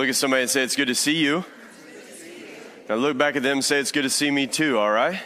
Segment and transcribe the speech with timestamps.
[0.00, 1.44] Look at somebody and say, It's good to see you.
[2.88, 5.20] Now look back at them and say, It's good to see me too, all right?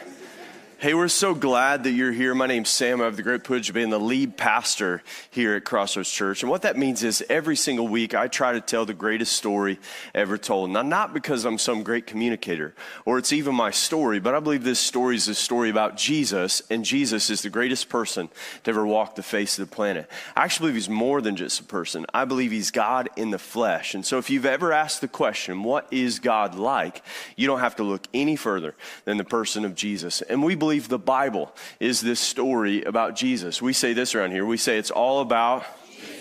[0.85, 2.35] Hey, we're so glad that you're here.
[2.35, 3.00] My name's Sam.
[3.00, 6.43] I have the great privilege of being the lead pastor here at Crossroads Church.
[6.43, 9.81] And what that means is every single week I try to tell the greatest story
[10.14, 10.68] ever told.
[10.68, 12.75] Now, not because I'm some great communicator
[13.07, 16.62] or it's even my story, but I believe this story is a story about Jesus,
[16.68, 18.29] and Jesus is the greatest person
[18.64, 20.07] to ever walk the face of the planet.
[20.37, 22.04] I actually believe he's more than just a person.
[22.12, 23.95] I believe he's God in the flesh.
[23.95, 27.01] And so if you've ever asked the question, what is God like?
[27.37, 28.75] You don't have to look any further
[29.07, 30.21] than the person of Jesus.
[30.21, 33.62] And we believe believe the Bible is this story about Jesus.
[33.62, 34.45] We say this around here.
[34.45, 35.65] We say it's all about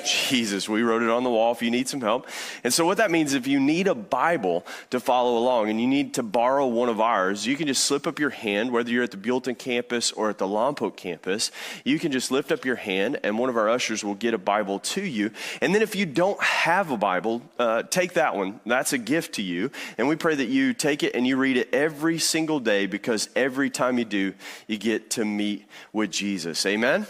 [0.05, 0.69] Jesus.
[0.69, 2.27] We wrote it on the wall if you need some help.
[2.63, 5.87] And so, what that means, if you need a Bible to follow along and you
[5.87, 9.03] need to borrow one of ours, you can just slip up your hand, whether you're
[9.03, 11.51] at the Buellton campus or at the Lompoc campus.
[11.83, 14.37] You can just lift up your hand, and one of our ushers will get a
[14.37, 15.31] Bible to you.
[15.61, 18.59] And then, if you don't have a Bible, uh, take that one.
[18.65, 19.71] That's a gift to you.
[19.97, 23.29] And we pray that you take it and you read it every single day because
[23.35, 24.33] every time you do,
[24.67, 26.65] you get to meet with Jesus.
[26.65, 27.07] Amen?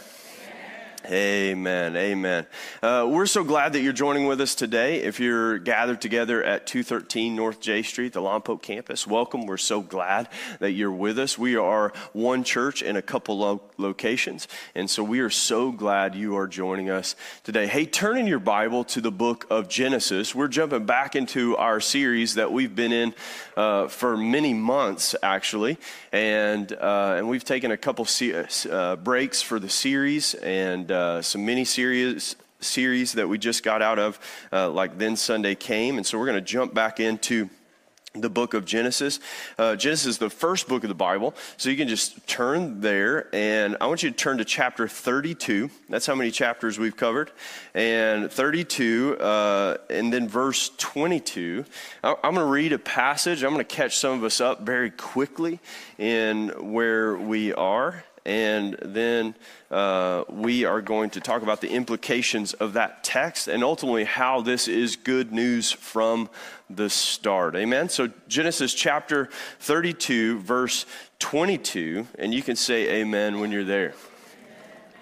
[1.05, 1.97] Amen.
[1.97, 2.47] Amen.
[2.81, 5.01] Uh, we're so glad that you're joining with us today.
[5.01, 9.45] If you're gathered together at 213 North J Street, the Lompoc campus, welcome.
[9.45, 10.29] We're so glad
[10.59, 11.37] that you're with us.
[11.37, 16.15] We are one church in a couple lo- locations, and so we are so glad
[16.15, 17.67] you are joining us today.
[17.67, 20.33] Hey, turn in your Bible to the book of Genesis.
[20.33, 23.13] We're jumping back into our series that we've been in
[23.57, 25.79] uh, for many months, actually,
[26.13, 31.21] and uh, and we've taken a couple se- uh, breaks for the series and uh,
[31.21, 34.19] some mini series series that we just got out of,
[34.51, 35.97] uh, like Then Sunday Came.
[35.97, 37.49] And so we're going to jump back into
[38.15, 39.19] the book of Genesis.
[39.57, 43.27] Uh, Genesis is the first book of the Bible, so you can just turn there,
[43.33, 45.71] and I want you to turn to chapter 32.
[45.89, 47.31] That's how many chapters we've covered.
[47.73, 51.65] And 32, uh, and then verse 22.
[52.03, 53.43] I'm going to read a passage.
[53.43, 55.59] I'm going to catch some of us up very quickly
[55.97, 59.35] in where we are and then
[59.69, 64.41] uh, we are going to talk about the implications of that text and ultimately how
[64.41, 66.29] this is good news from
[66.69, 67.55] the start.
[67.55, 67.89] Amen?
[67.89, 69.29] So, Genesis chapter
[69.59, 70.85] 32, verse
[71.19, 73.93] 22, and you can say amen when you're there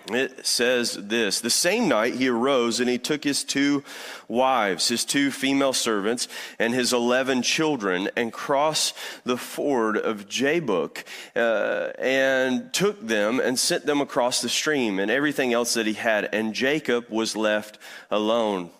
[0.09, 3.83] it says this The same night he arose and he took his two
[4.27, 6.27] wives, his two female servants,
[6.59, 11.03] and his 11 children, and crossed the ford of Jabbok,
[11.35, 15.93] uh, and took them and sent them across the stream, and everything else that he
[15.93, 16.29] had.
[16.33, 17.77] And Jacob was left
[18.09, 18.71] alone.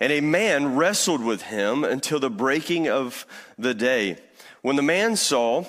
[0.00, 3.26] And a man wrestled with him until the breaking of
[3.58, 4.18] the day.
[4.62, 5.64] When the man saw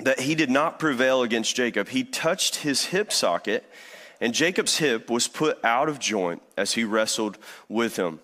[0.00, 3.64] that he did not prevail against Jacob, he touched his hip socket
[4.22, 7.38] and Jacob's hip was put out of joint as he wrestled
[7.68, 8.20] with him.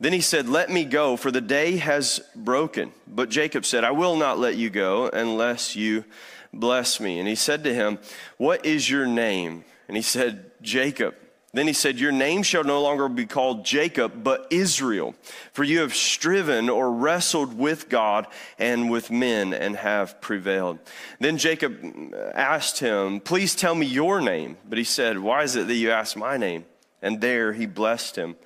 [0.00, 2.90] Then he said, Let me go, for the day has broken.
[3.06, 6.06] But Jacob said, I will not let you go unless you
[6.54, 7.18] bless me.
[7.18, 7.98] And he said to him,
[8.38, 9.64] What is your name?
[9.88, 11.14] And he said, Jacob.
[11.54, 15.14] Then he said, Your name shall no longer be called Jacob, but Israel,
[15.52, 18.26] for you have striven or wrestled with God
[18.58, 20.78] and with men and have prevailed.
[21.20, 24.56] Then Jacob asked him, Please tell me your name.
[24.66, 26.64] But he said, Why is it that you ask my name?
[27.02, 28.36] And there he blessed him.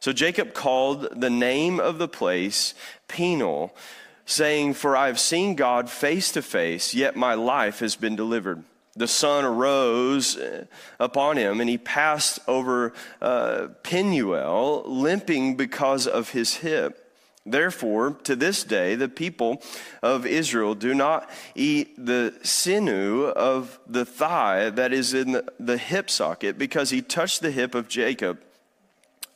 [0.00, 2.74] So Jacob called the name of the place
[3.06, 3.76] Peniel,
[4.24, 8.64] saying, For I have seen God face to face, yet my life has been delivered
[9.00, 10.66] the sun arose uh,
[11.00, 17.12] upon him, and he passed over uh, Penuel, limping because of his hip.
[17.46, 19.62] Therefore, to this day, the people
[20.02, 26.10] of Israel do not eat the sinew of the thigh that is in the hip
[26.10, 28.38] socket, because he touched the hip of Jacob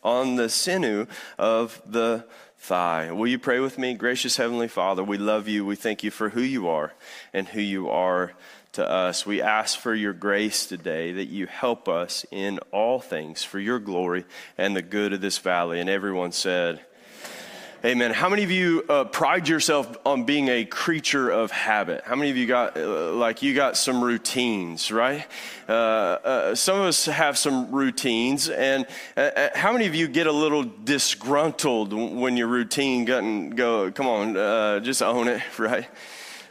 [0.03, 1.06] on the sinew
[1.38, 2.26] of the
[2.58, 3.10] thigh.
[3.10, 3.94] Will you pray with me?
[3.94, 5.64] Gracious Heavenly Father, we love you.
[5.64, 6.92] We thank you for who you are
[7.32, 8.33] and who you are
[8.74, 9.24] to us.
[9.24, 13.78] We ask for your grace today that you help us in all things for your
[13.78, 14.24] glory
[14.59, 15.80] and the good of this valley.
[15.80, 16.80] And everyone said,
[17.84, 18.12] Amen.
[18.12, 22.03] How many of you uh, pride yourself on being a creature of habit?
[22.06, 25.27] How many of you got, uh, like, you got some routines, right?
[25.68, 28.86] Uh, uh some of us have some routines, and
[29.18, 34.06] uh, how many of you get a little disgruntled when your routine doesn't go, come
[34.06, 35.86] on, just own it, right?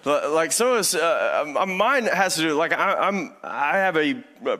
[0.05, 4.15] Like some of uh, uh mine has to do like I, am I have a,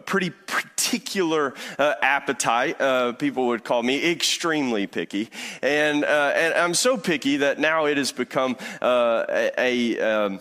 [0.05, 2.79] pretty particular uh, appetite.
[2.79, 5.29] Uh, people would call me extremely picky,
[5.61, 9.97] and uh, and I'm so picky that now it has become uh, a.
[9.97, 10.39] a um,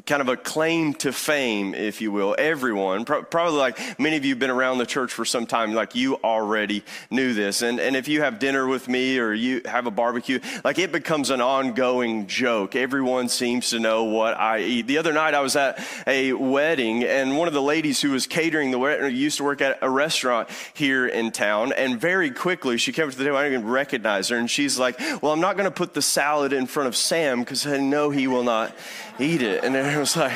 [0.00, 2.34] kind of a claim to fame, if you will.
[2.38, 5.74] Everyone, pro- probably like many of you have been around the church for some time,
[5.74, 7.60] like you already knew this.
[7.60, 10.92] And, and if you have dinner with me or you have a barbecue, like it
[10.92, 12.74] becomes an ongoing joke.
[12.74, 14.86] Everyone seems to know what I eat.
[14.86, 18.26] The other night I was at a wedding and one of the ladies who was
[18.26, 21.70] catering the wedding used to work at a restaurant here in town.
[21.74, 23.36] And very quickly she came up to the table.
[23.36, 24.38] I didn't even recognize her.
[24.38, 27.40] And she's like, well, I'm not going to put the salad in front of Sam
[27.40, 28.74] because I know he will not
[29.18, 29.64] eat it.
[29.64, 30.32] And it was like,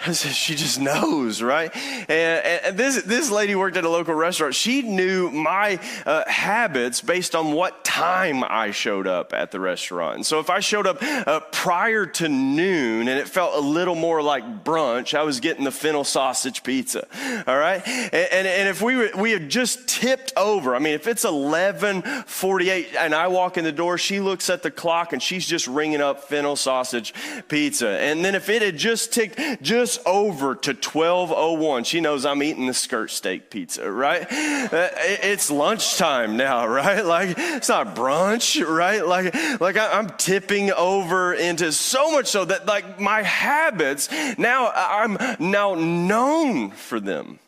[0.12, 1.74] she just knows, right?
[2.08, 4.54] And, and, this this lady worked at a local restaurant.
[4.54, 10.16] She knew my uh, habits based on what time I showed up at the restaurant.
[10.16, 13.94] And so if I showed up uh, prior to noon and it felt a little
[13.94, 17.06] more like brunch, I was getting the fennel sausage pizza.
[17.46, 20.94] All right, and and, and if we were, we had just tipped over, I mean,
[20.94, 24.70] if it's eleven forty eight and I walk in the door, she looks at the
[24.70, 27.14] clock and she's just ringing up fennel sausage
[27.48, 27.88] pizza.
[27.88, 31.84] And then if it had just ticked just over to 1201.
[31.84, 34.22] She knows I'm eating the skirt steak pizza, right?
[34.22, 34.88] Uh,
[35.22, 37.04] it's lunchtime now, right?
[37.04, 39.06] Like it's not brunch, right?
[39.06, 45.16] Like like I'm tipping over into so much so that like my habits now I'm
[45.38, 47.38] now known for them.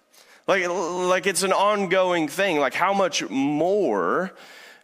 [0.47, 2.59] Like like it's an ongoing thing.
[2.59, 4.33] Like how much more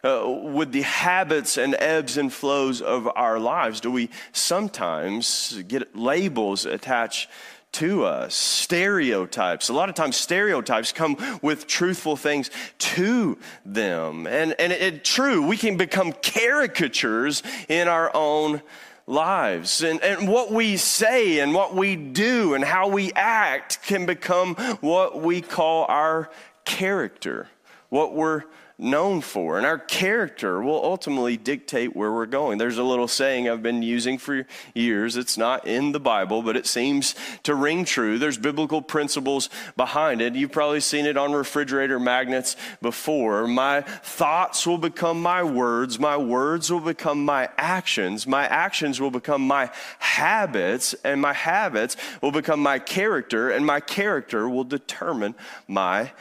[0.05, 5.95] uh, with the habits and ebbs and flows of our lives do we sometimes get
[5.95, 7.29] labels attached
[7.71, 8.33] to us.
[8.35, 9.67] Stereotypes.
[9.67, 14.27] A lot of times, stereotypes come with truthful things to them.
[14.27, 18.61] And, and it, it, true, we can become caricatures in our own
[19.07, 19.83] lives.
[19.83, 24.55] And, and what we say and what we do and how we act can become
[24.79, 26.29] what we call our
[26.63, 27.49] character,
[27.89, 28.43] what we're
[28.77, 29.57] known for.
[29.57, 32.57] And our character will ultimately dictate where we're going.
[32.57, 35.15] There's a little saying I've been using for years.
[35.15, 38.19] It's not in the Bible, but it seems to ring true.
[38.19, 40.35] There's biblical principles behind it.
[40.35, 43.47] You've probably seen it on refrigerator magnets before.
[43.47, 45.97] My thoughts will become my words.
[45.97, 48.27] My words will become my actions.
[48.27, 50.93] My actions will become my habits.
[51.05, 53.49] And my habits will become my character.
[53.49, 55.35] And my character will determine
[55.65, 56.11] my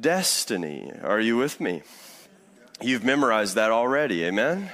[0.00, 0.92] destiny.
[1.02, 1.82] Are you with me?
[2.82, 4.70] You've memorized that already, amen?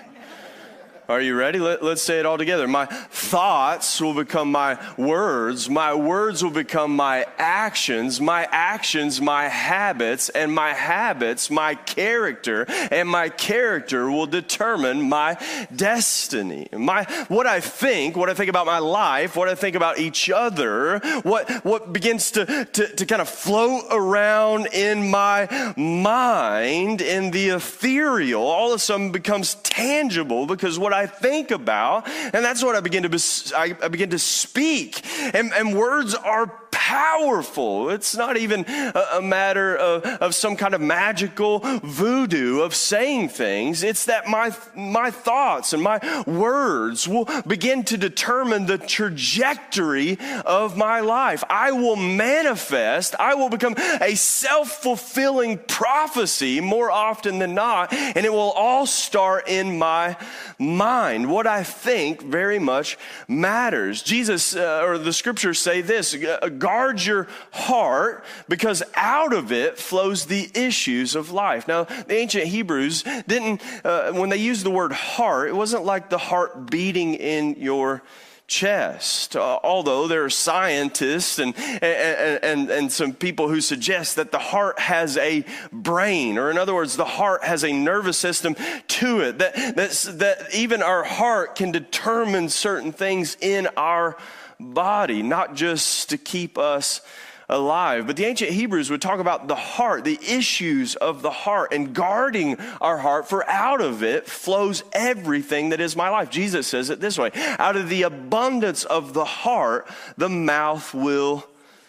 [1.10, 1.58] Are you ready?
[1.58, 2.68] Let, us say it all together.
[2.68, 5.70] My thoughts will become my words.
[5.70, 8.20] My words will become my actions.
[8.20, 10.28] My actions, my habits.
[10.28, 12.66] And my habits, my character.
[12.90, 15.38] And my character will determine my
[15.74, 16.68] destiny.
[16.72, 20.28] My, what I think, what I think about my life, what I think about each
[20.28, 27.30] other, what, what begins to, to, to kind of float around in my mind in
[27.30, 32.44] the ethereal all of a sudden becomes tangible because what I I think about, and
[32.44, 35.04] that's what I begin to, I begin to speak.
[35.32, 37.90] And, and words are powerful.
[37.90, 43.28] It's not even a, a matter of, of some kind of magical voodoo of saying
[43.28, 43.82] things.
[43.82, 50.76] It's that my, my thoughts and my words will begin to determine the trajectory of
[50.76, 51.44] my life.
[51.50, 58.24] I will manifest, I will become a self fulfilling prophecy more often than not, and
[58.24, 60.16] it will all start in my
[60.58, 61.30] mind.
[61.30, 62.98] What I think very much
[63.28, 64.02] matters.
[64.02, 66.14] Jesus, uh, or the scriptures say this
[66.58, 71.68] guard your heart because out of it flows the issues of life.
[71.68, 76.10] Now, the ancient Hebrews didn't, uh, when they used the word heart, it wasn't like
[76.10, 78.02] the heart beating in your
[78.48, 79.36] chest.
[79.36, 84.38] Uh, although there are scientists and, and, and, and, some people who suggest that the
[84.38, 88.56] heart has a brain, or in other words, the heart has a nervous system
[88.88, 94.16] to it, that, that, that even our heart can determine certain things in our
[94.60, 97.00] body, not just to keep us
[97.48, 98.06] alive.
[98.06, 101.94] But the ancient Hebrews would talk about the heart, the issues of the heart, and
[101.94, 106.30] guarding our heart, for out of it flows everything that is my life.
[106.30, 111.46] Jesus says it this way out of the abundance of the heart, the mouth will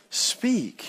[0.10, 0.86] speak.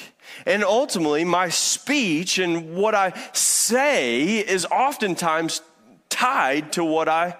[0.46, 5.60] And ultimately, my speech and what I say is oftentimes
[6.08, 7.36] tied to what I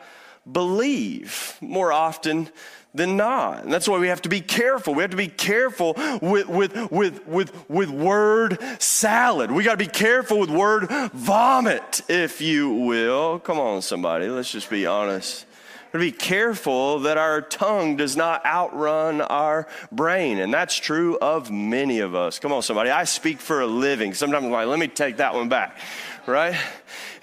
[0.51, 2.51] believe more often
[2.95, 3.65] than not.
[3.65, 4.95] And that's why we have to be careful.
[4.95, 9.51] We have to be careful with, with, with, with, with word salad.
[9.51, 13.39] We got to be careful with word vomit, if you will.
[13.39, 14.29] Come on, somebody.
[14.29, 15.47] Let's just be honest
[15.93, 20.39] to be careful that our tongue does not outrun our brain.
[20.39, 22.39] And that's true of many of us.
[22.39, 22.91] Come on, somebody.
[22.91, 24.15] I speak for a living.
[24.15, 25.79] Sometimes I'm like, let me take that one back,
[26.27, 26.57] right?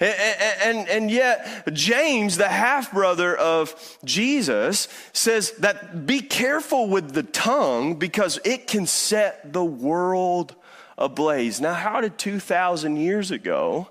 [0.00, 0.14] And,
[0.62, 7.24] and, and yet, James, the half brother of Jesus, says that be careful with the
[7.24, 10.54] tongue because it can set the world
[10.98, 11.60] ablaze.
[11.60, 13.88] Now, how did 2,000 years ago,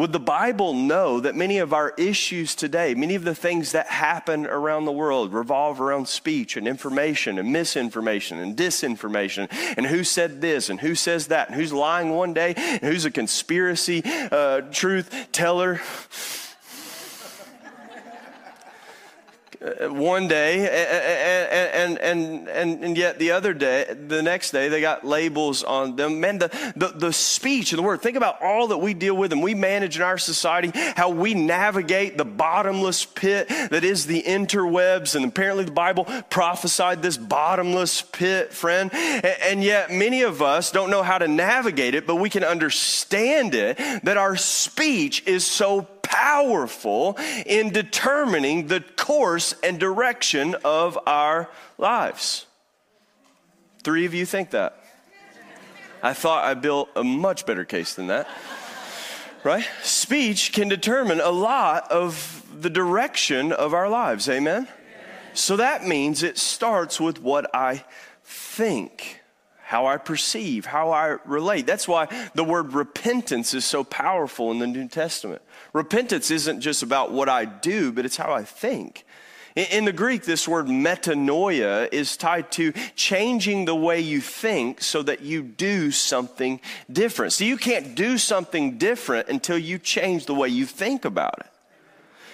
[0.00, 3.86] would the Bible know that many of our issues today, many of the things that
[3.86, 10.02] happen around the world, revolve around speech and information and misinformation and disinformation and who
[10.02, 14.00] said this and who says that and who's lying one day and who's a conspiracy
[14.32, 15.82] uh, truth teller?
[19.49, 20.60] Uh, Uh, one day
[21.74, 25.96] and, and, and, and yet the other day the next day they got labels on
[25.96, 26.18] them.
[26.18, 29.32] Man the, the, the speech and the word think about all that we deal with
[29.32, 34.22] and we manage in our society how we navigate the bottomless pit that is the
[34.22, 35.14] interwebs.
[35.14, 38.90] And apparently the bible prophesied this bottomless pit friend.
[38.94, 43.54] And yet many of us don't know how to navigate it but we can understand
[43.54, 51.48] it that our speech is so powerful in determining the course and direction of our
[51.78, 52.46] lives.
[53.82, 54.76] Three of you think that.
[56.02, 58.28] I thought I built a much better case than that.
[59.42, 59.66] Right?
[59.82, 64.28] Speech can determine a lot of the direction of our lives.
[64.28, 64.68] Amen?
[65.32, 67.84] So that means it starts with what I
[68.24, 69.20] think
[69.70, 71.64] how I perceive, how I relate.
[71.64, 75.42] That's why the word repentance is so powerful in the New Testament.
[75.72, 79.04] Repentance isn't just about what I do, but it's how I think.
[79.56, 85.02] In the Greek, this word metanoia is tied to changing the way you think so
[85.02, 86.60] that you do something
[86.90, 87.32] different.
[87.32, 91.46] So you can't do something different until you change the way you think about it.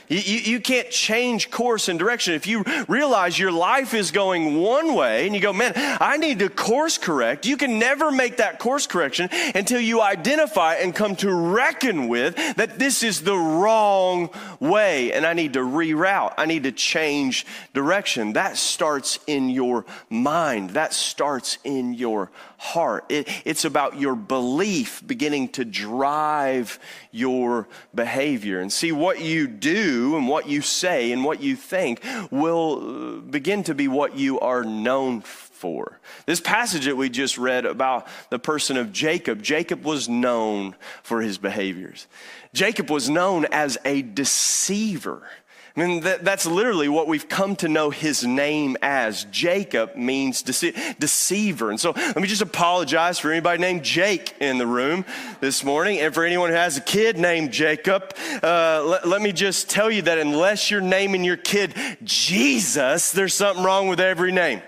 [0.08, 2.34] You, you, you, can't change course and direction.
[2.34, 6.38] If you realize your life is going one way and you go, man, I need
[6.40, 11.16] to course correct, you can never make that course correction until you identify and come
[11.16, 16.34] to reckon with that this is the wrong way and I need to reroute.
[16.38, 18.34] I need to change direction.
[18.34, 20.70] That starts in your mind.
[20.70, 23.04] That starts in your heart.
[23.08, 26.78] It, it's about your belief beginning to drive
[27.10, 28.60] your behavior.
[28.60, 33.20] And see, what you do and what you say and what you think will uh,
[33.20, 35.98] begin to be what you are known for.
[36.26, 41.22] This passage that we just read about the person of Jacob, Jacob was known for
[41.22, 42.06] his behaviors.
[42.52, 45.22] Jacob was known as a deceiver.
[45.76, 49.25] I mean, that, that's literally what we've come to know his name as.
[49.25, 51.68] Jacob means dece- deceiver.
[51.68, 55.04] And so let me just apologize for anybody named Jake in the room
[55.40, 55.99] this morning.
[55.99, 59.90] And for anyone who has a kid named Jacob, uh, let, let me just tell
[59.90, 64.62] you that unless you're naming your kid Jesus, there's something wrong with every name.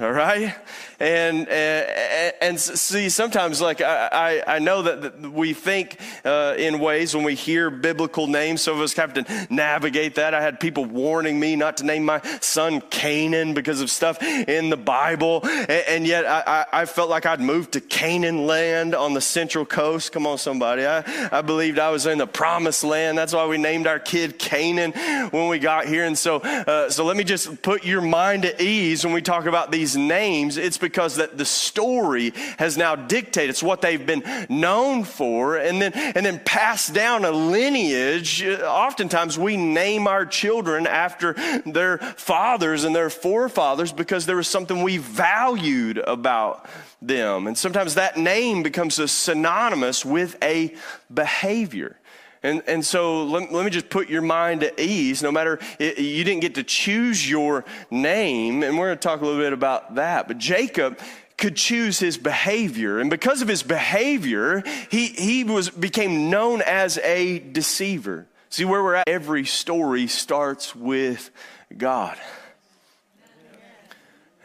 [0.00, 0.54] All right?
[1.00, 7.14] And, and, and see, sometimes, like, I, I know that we think uh, in ways
[7.14, 10.34] when we hear biblical names, some of us have to navigate that.
[10.34, 14.70] I had people warning me not to name my son Canaan because of stuff in
[14.70, 15.40] the Bible.
[15.44, 19.64] And, and yet I, I, felt like I'd moved to Canaan land on the central
[19.64, 20.10] coast.
[20.10, 20.84] Come on, somebody.
[20.84, 23.16] I, I believed I was in the promised land.
[23.16, 24.92] That's why we named our kid Canaan
[25.30, 26.04] when we got here.
[26.04, 29.46] And so, uh, so let me just put your mind at ease when we talk
[29.46, 30.56] about these names.
[30.56, 33.50] It's because that the story has now dictated.
[33.50, 38.42] It's what they've been known for, and then and then passed down a lineage.
[38.42, 44.48] Uh, oftentimes, we name our children after their fathers and their forefathers because there was
[44.48, 46.66] something we valued about
[47.00, 50.74] them, and sometimes that name becomes a synonymous with a
[51.12, 51.96] behavior.
[52.42, 55.22] And, and so let, let me just put your mind at ease.
[55.22, 59.20] No matter, it, you didn't get to choose your name, and we're going to talk
[59.20, 60.28] a little bit about that.
[60.28, 60.98] But Jacob
[61.36, 62.98] could choose his behavior.
[62.98, 68.26] And because of his behavior, he, he was, became known as a deceiver.
[68.50, 69.08] See where we're at?
[69.08, 71.30] Every story starts with
[71.76, 72.18] God.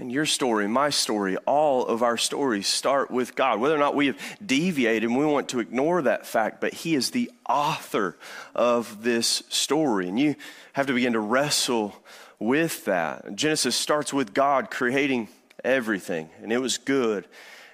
[0.04, 3.62] And your story, my story, all of our stories start with God.
[3.62, 6.94] Whether or not we have deviated and we want to ignore that fact, but He
[6.94, 8.18] is the author
[8.54, 10.10] of this story.
[10.10, 10.36] And you
[10.74, 11.96] have to begin to wrestle
[12.38, 13.34] with that.
[13.34, 15.30] Genesis starts with God creating
[15.64, 17.26] everything, and it was good.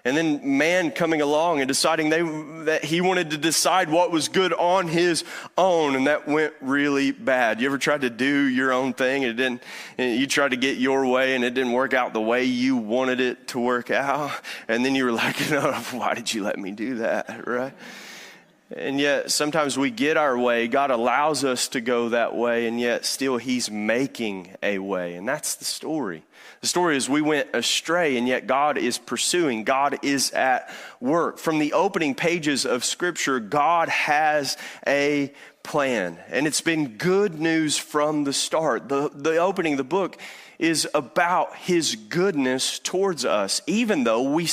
[0.09, 2.23] And then man coming along and deciding they,
[2.63, 5.23] that he wanted to decide what was good on his
[5.55, 7.61] own, and that went really bad.
[7.61, 9.61] You ever tried to do your own thing and it didn't?
[9.99, 12.75] And you tried to get your way and it didn't work out the way you
[12.75, 14.31] wanted it to work out,
[14.67, 17.73] and then you were like, "No, why did you let me do that?" Right?
[18.75, 20.67] And yet, sometimes we get our way.
[20.67, 25.15] God allows us to go that way, and yet, still, He's making a way.
[25.15, 26.23] And that's the story.
[26.61, 29.63] The story is we went astray, and yet God is pursuing.
[29.63, 31.39] God is at work.
[31.39, 35.33] From the opening pages of Scripture, God has a
[35.63, 38.87] plan, and it's been good news from the start.
[38.87, 40.17] The, the opening of the book
[40.59, 44.45] is about his goodness towards us, even though we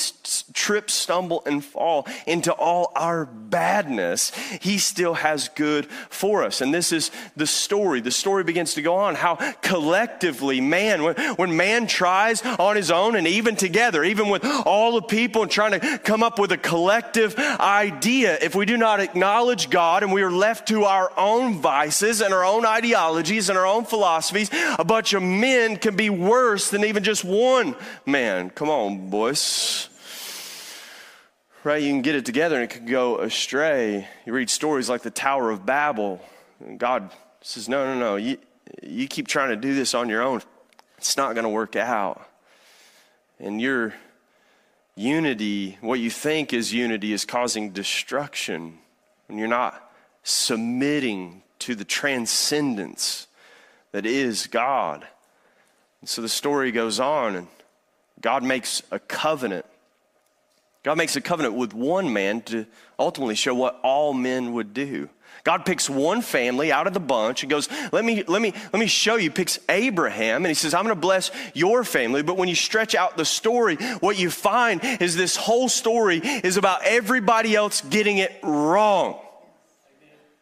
[0.53, 6.61] trip, stumble, and fall into all our badness, he still has good for us.
[6.61, 8.01] And this is the story.
[8.01, 12.91] The story begins to go on how collectively man, when, when man tries on his
[12.93, 16.53] own and even together, even with all the people and trying to come up with
[16.53, 21.11] a collective idea, if we do not acknowledge God and we are left to our
[21.17, 25.96] own vices and our own ideologies and our own philosophies, a bunch of men can
[25.97, 28.51] be worse than even just one man.
[28.51, 29.89] Come on, boys.
[31.65, 31.83] Right?
[31.83, 34.07] You can get it together and it can go astray.
[34.25, 36.21] You read stories like the Tower of Babel.
[36.61, 37.11] And God
[37.41, 38.17] says, No, no, no.
[38.17, 38.39] You,
[38.83, 40.43] you keep trying to do this on your own,
[40.99, 42.27] it's not going to work out.
[43.39, 43.95] And your
[44.95, 48.79] unity, what you think is unity, is causing destruction
[49.27, 53.27] when you're not submitting to the transcendence
[53.93, 55.07] that is God.
[56.07, 57.49] And so the story goes on, and
[58.21, 59.67] God makes a covenant.
[60.85, 62.65] God makes a covenant with one man to
[62.97, 65.09] ultimately show what all men would do.
[65.43, 68.79] God picks one family out of the bunch and goes, let me, let me, let
[68.79, 72.23] me show you, picks Abraham, and he says, I'm gonna bless your family.
[72.23, 76.57] But when you stretch out the story, what you find is this whole story is
[76.57, 79.19] about everybody else getting it wrong.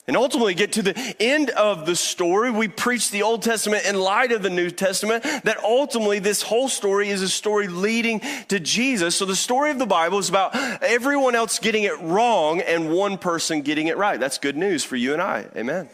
[0.07, 2.51] And ultimately, get to the end of the story.
[2.51, 6.69] We preach the Old Testament in light of the New Testament, that ultimately this whole
[6.69, 9.17] story is a story leading to Jesus.
[9.17, 13.17] So the story of the Bible is about everyone else getting it wrong and one
[13.17, 14.21] person getting it right.
[14.21, 15.47] That's good news for you and I.
[15.57, 15.89] Amen.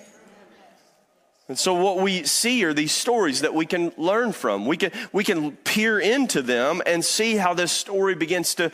[1.50, 4.66] And so what we see are these stories that we can learn from.
[4.66, 8.70] We can, we can peer into them and see how this story begins to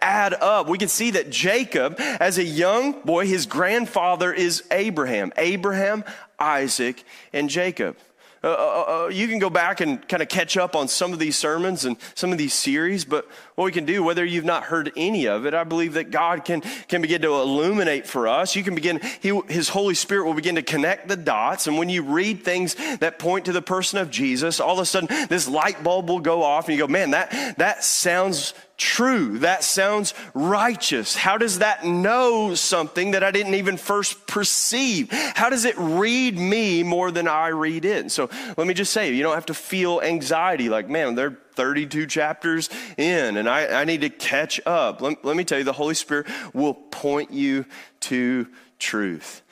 [0.00, 0.66] add up.
[0.66, 5.34] We can see that Jacob, as a young boy, his grandfather is Abraham.
[5.36, 6.02] Abraham,
[6.38, 7.04] Isaac,
[7.34, 7.98] and Jacob.
[8.42, 11.18] Uh, uh, uh, you can go back and kind of catch up on some of
[11.18, 14.64] these sermons and some of these series, but what we can do, whether you've not
[14.64, 18.56] heard any of it, I believe that God can, can begin to illuminate for us.
[18.56, 21.68] You can begin, he, His Holy Spirit will begin to connect the dots.
[21.68, 24.86] And when you read things that point to the person of Jesus, all of a
[24.86, 29.38] sudden this light bulb will go off and you go, man, that, that sounds true.
[29.38, 31.14] That sounds righteous.
[31.14, 35.10] How does that know something that I didn't even first perceive?
[35.12, 38.10] How does it read me more than I read it?
[38.10, 42.06] So let me just say, you don't have to feel anxiety like, man, they're 32
[42.06, 45.00] chapters in and I, I need to catch up.
[45.00, 47.66] Let, let me tell you, the Holy Spirit will point you
[48.00, 49.42] to truth.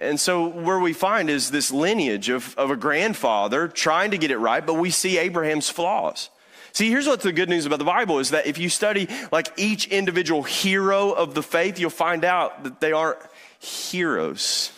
[0.00, 4.32] And so, where we find is this lineage of, of a grandfather trying to get
[4.32, 6.30] it right, but we see Abraham's flaws.
[6.72, 9.50] See, here's what's the good news about the Bible is that if you study like
[9.56, 13.18] each individual hero of the faith, you'll find out that they aren't
[13.58, 14.72] heroes.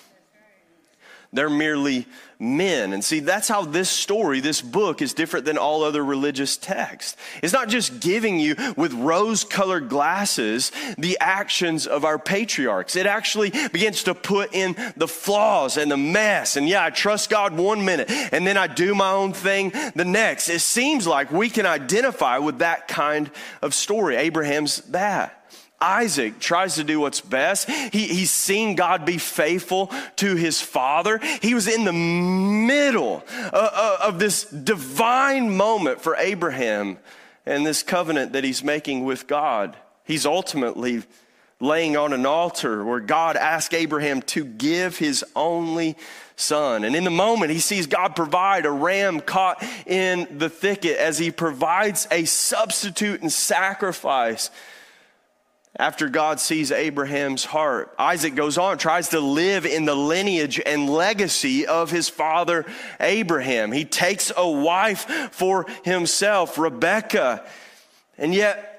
[1.33, 2.07] They're merely
[2.39, 2.93] men.
[2.93, 7.17] And see, that's how this story, this book, is different than all other religious texts.
[7.43, 12.97] It's not just giving you with rose colored glasses the actions of our patriarchs.
[12.97, 16.57] It actually begins to put in the flaws and the mess.
[16.57, 20.07] And yeah, I trust God one minute and then I do my own thing the
[20.07, 20.49] next.
[20.49, 24.17] It seems like we can identify with that kind of story.
[24.17, 25.38] Abraham's that.
[25.81, 27.71] Isaac tries to do what's best.
[27.71, 31.21] He, he's seen God be faithful to his father.
[31.41, 36.99] He was in the middle uh, uh, of this divine moment for Abraham
[37.47, 39.77] and this covenant that he's making with God.
[40.05, 41.03] He's ultimately
[41.61, 45.97] laying on an altar where God asked Abraham to give his only
[46.37, 46.85] son.
[46.85, 51.19] And in the moment, he sees God provide a ram caught in the thicket as
[51.19, 54.51] he provides a substitute and sacrifice
[55.79, 57.95] after God sees Abraham's heart.
[57.99, 62.67] Isaac goes on, tries to live in the lineage and legacy of his father
[62.99, 63.71] Abraham.
[63.71, 67.45] He takes a wife for himself, Rebecca,
[68.17, 68.75] and yet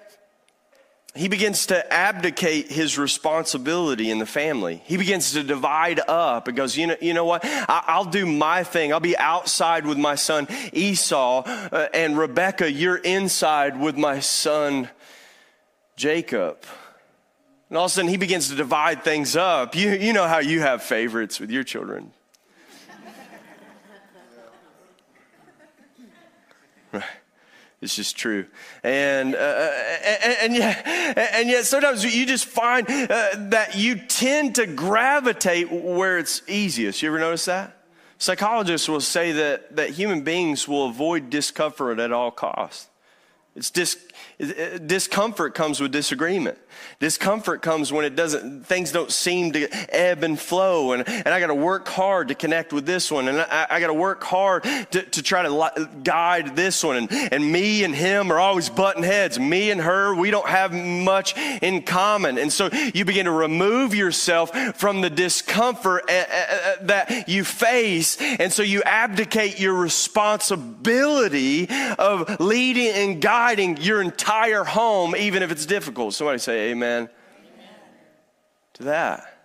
[1.16, 4.82] he begins to abdicate his responsibility in the family.
[4.86, 7.42] He begins to divide up and goes, you know, you know what?
[7.44, 8.94] I, will do my thing.
[8.94, 14.90] I'll be outside with my son Esau, uh, and Rebecca, you're inside with my son
[15.96, 16.64] Jacob.
[17.70, 19.76] And all of a sudden, he begins to divide things up.
[19.76, 22.12] You, you know how you have favorites with your children.
[26.92, 27.04] Right.
[27.82, 28.48] It's just true.
[28.84, 34.56] And, uh, and, and, yet, and yet sometimes you just find uh, that you tend
[34.56, 37.04] to gravitate where it's easiest.
[37.04, 37.78] You ever notice that?
[38.18, 42.90] Psychologists will say that, that human beings will avoid discomfort at all costs.
[43.56, 43.98] It's dis,
[44.42, 46.58] Uh, discomfort comes with disagreement.
[47.00, 50.94] Discomfort comes when it doesn't, things don't seem to ebb and flow.
[50.94, 53.28] And, and I got to work hard to connect with this one.
[53.28, 56.98] And I, I got to work hard to, to try to li- guide this one.
[56.98, 59.38] And, and me and him are always button heads.
[59.38, 62.38] Me and her, we don't have much in common.
[62.38, 67.44] And so you begin to remove yourself from the discomfort a, a, a, that you
[67.44, 68.18] face.
[68.22, 75.52] And so you abdicate your responsibility of leading and guiding your entire home, even if
[75.52, 76.14] it's difficult.
[76.14, 77.10] Somebody say, Amen amen,
[78.74, 79.40] to that.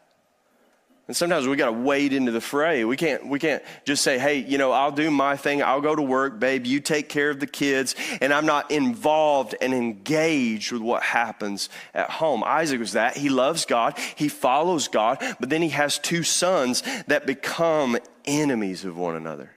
[1.07, 2.83] And sometimes we got to wade into the fray.
[2.87, 5.63] We can't, we can't just say, hey, you know, I'll do my thing.
[5.63, 6.65] I'll go to work, babe.
[6.65, 7.95] You take care of the kids.
[8.23, 12.43] And I'm not involved and engaged with what happens at home.
[12.43, 13.19] Isaac was that.
[13.19, 13.99] He loves God.
[14.17, 15.19] He follows God.
[15.39, 19.54] But then he has two sons that become enemies of one another.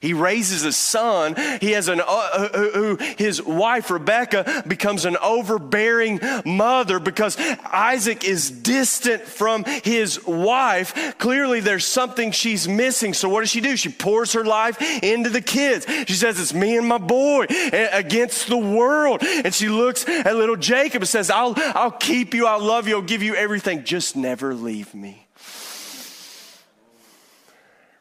[0.00, 1.34] He raises a son.
[1.60, 8.50] He has an, uh, who, his wife Rebecca becomes an overbearing mother because Isaac is
[8.50, 11.18] distant from his wife.
[11.18, 13.14] Clearly, there's something she's missing.
[13.14, 13.76] So, what does she do?
[13.76, 15.86] She pours her life into the kids.
[16.06, 17.46] She says, It's me and my boy
[17.92, 19.22] against the world.
[19.22, 22.46] And she looks at little Jacob and says, I'll, I'll keep you.
[22.46, 22.96] I'll love you.
[22.96, 23.84] I'll give you everything.
[23.84, 25.27] Just never leave me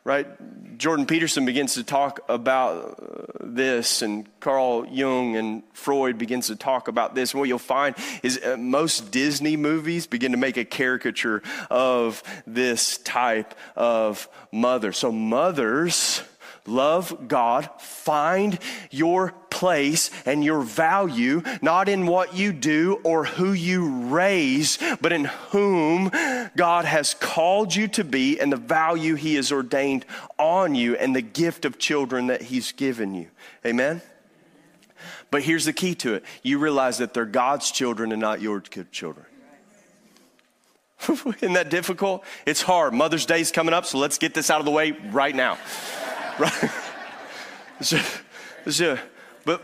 [0.08, 0.78] right?
[0.78, 6.56] Jordan Peterson begins to talk about uh, this, and Carl Jung and Freud begins to
[6.56, 7.34] talk about this.
[7.34, 7.94] And what you'll find
[8.24, 14.94] is uh, most Disney movies begin to make a caricature of this type of mother.
[14.94, 16.22] So mothers
[16.66, 17.70] Love God.
[17.80, 18.60] Find
[18.92, 25.12] your place and your value, not in what you do or who you raise, but
[25.12, 26.12] in whom
[26.56, 30.06] God has called you to be and the value He has ordained
[30.38, 33.28] on you and the gift of children that He's given you.
[33.66, 34.02] Amen?
[35.32, 38.60] But here's the key to it you realize that they're God's children and not your
[38.62, 39.26] children.
[41.10, 42.24] Isn't that difficult?
[42.46, 42.94] It's hard.
[42.94, 45.58] Mother's Day is coming up, so let's get this out of the way right now.
[46.40, 46.72] Right?
[47.82, 48.00] so,
[48.68, 48.98] so,
[49.46, 49.62] but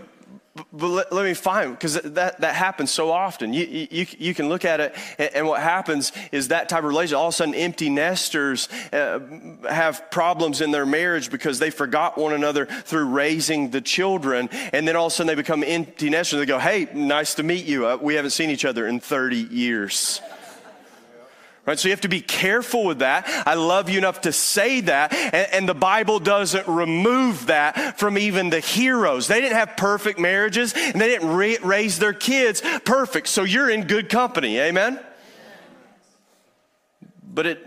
[0.72, 3.54] but let, let, me find because that, that happens so often.
[3.54, 6.86] You, you, you can look at it, and, and, what happens is that type of
[6.86, 7.18] relationship.
[7.18, 9.20] All of a sudden, empty nesters uh,
[9.68, 14.88] have problems in their marriage because they forgot one another through raising the children, and
[14.88, 16.40] then all of a sudden they become empty nesters.
[16.40, 17.88] They go, "Hey, nice to meet you.
[17.88, 20.22] Uh, we haven't seen each other in 30 years."
[21.66, 21.80] Right?
[21.80, 23.26] So you have to be careful with that.
[23.48, 25.14] I love you enough to say that.
[25.14, 29.28] And, and, the Bible doesn't remove that from even the heroes.
[29.28, 33.28] They didn't have perfect marriages and they didn't re- raise their kids perfect.
[33.28, 34.60] So you're in good company.
[34.60, 35.00] Amen?
[37.34, 37.66] But it,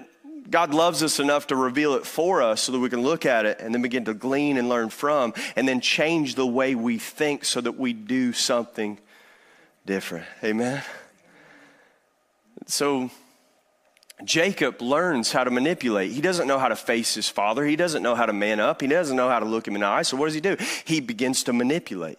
[0.51, 3.47] God loves us enough to reveal it for us so that we can look at
[3.47, 6.99] it and then begin to glean and learn from and then change the way we
[6.99, 8.99] think so that we do something
[9.87, 10.27] different.
[10.45, 10.83] Amen?
[12.67, 13.11] So,
[14.25, 16.11] Jacob learns how to manipulate.
[16.11, 17.65] He doesn't know how to face his father.
[17.65, 18.81] He doesn't know how to man up.
[18.81, 20.03] He doesn't know how to look him in the eye.
[20.03, 20.57] So what does he do?
[20.85, 22.19] He begins to manipulate.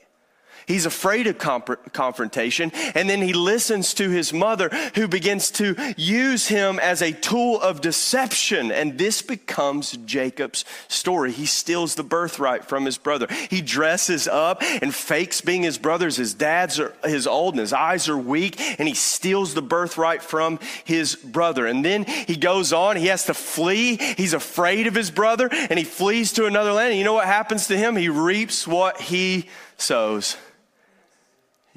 [0.68, 2.74] He's afraid of comp- confrontation.
[2.94, 7.62] And then he listens to his mother, who begins to use him as a tool
[7.62, 8.74] of deception.
[8.74, 11.32] And this becomes Jacob's story.
[11.32, 13.28] He steals the birthright from his brother.
[13.50, 16.18] He dresses up and fakes being his brother's.
[16.18, 18.60] His dad's are, his old and his eyes are weak.
[18.78, 21.66] And he steals the birthright from his brother.
[21.66, 22.98] And then he goes on.
[22.98, 23.96] He has to flee.
[23.96, 26.90] He's afraid of his brother and he flees to another land.
[26.90, 27.96] And you know what happens to him?
[27.96, 30.36] He reaps what he sows.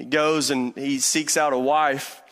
[0.01, 2.23] He goes and he seeks out a wife.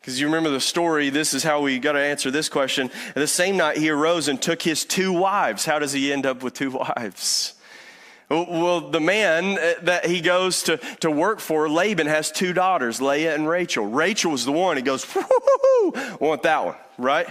[0.00, 2.88] Because you remember the story, this is how we got to answer this question.
[3.04, 5.64] And the same night he arose and took his two wives.
[5.64, 7.54] How does he end up with two wives?
[8.28, 13.02] Well, the man uh, that he goes to, to work for, Laban, has two daughters,
[13.02, 13.86] Leah and Rachel.
[13.86, 14.76] Rachel was the one.
[14.76, 15.04] He goes,
[16.20, 17.26] want that one, right?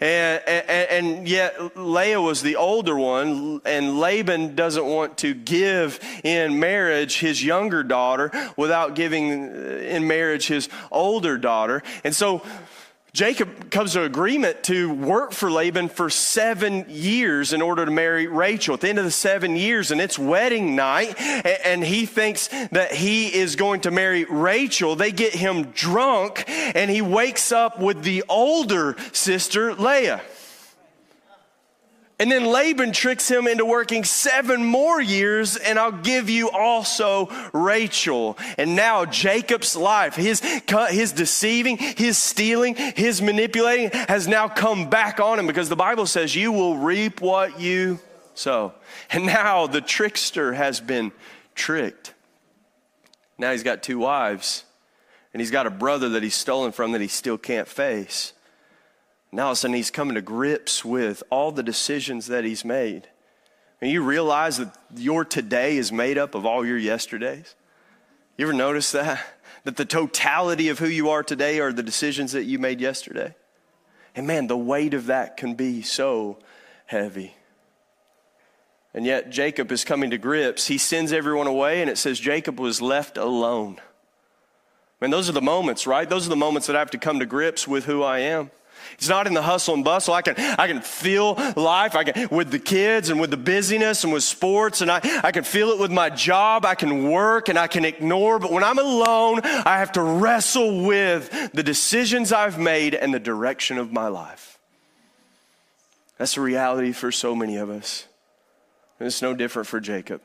[0.00, 6.00] And, and, and, yet Leah was the older one, and Laban doesn't want to give
[6.22, 11.82] in marriage his younger daughter without giving in marriage his older daughter.
[12.04, 12.42] And so
[13.16, 18.26] Jacob comes to agreement to work for Laban for seven years in order to marry
[18.26, 18.74] Rachel.
[18.74, 22.92] At the end of the seven years, and it's wedding night, and he thinks that
[22.92, 24.96] he is going to marry Rachel.
[24.96, 30.20] They get him drunk, and he wakes up with the older sister, Leah.
[32.18, 37.28] And then Laban tricks him into working seven more years, and I'll give you also
[37.52, 38.38] Rachel.
[38.56, 40.40] And now Jacob's life, his,
[40.88, 46.06] his deceiving, his stealing, his manipulating has now come back on him because the Bible
[46.06, 47.98] says you will reap what you
[48.34, 48.72] sow.
[49.10, 51.12] And now the trickster has been
[51.54, 52.14] tricked.
[53.36, 54.64] Now he's got two wives,
[55.34, 58.32] and he's got a brother that he's stolen from that he still can't face.
[59.36, 62.64] Now all of a sudden he's coming to grips with all the decisions that he's
[62.64, 63.06] made.
[63.82, 67.54] And you realize that your today is made up of all your yesterdays?
[68.38, 69.24] You ever notice that?
[69.64, 73.34] That the totality of who you are today are the decisions that you made yesterday?
[74.14, 76.38] And man, the weight of that can be so
[76.86, 77.34] heavy.
[78.94, 80.68] And yet Jacob is coming to grips.
[80.68, 83.80] He sends everyone away, and it says Jacob was left alone.
[85.00, 86.08] Man, those are the moments, right?
[86.08, 88.52] Those are the moments that I have to come to grips with who I am.
[88.94, 90.14] It's not in the hustle and bustle.
[90.14, 94.04] I can, I can feel life I can, with the kids and with the busyness
[94.04, 96.64] and with sports, and I, I can feel it with my job.
[96.64, 98.38] I can work and I can ignore.
[98.38, 103.20] But when I'm alone, I have to wrestle with the decisions I've made and the
[103.20, 104.58] direction of my life.
[106.18, 108.06] That's a reality for so many of us.
[108.98, 110.22] And it's no different for Jacob.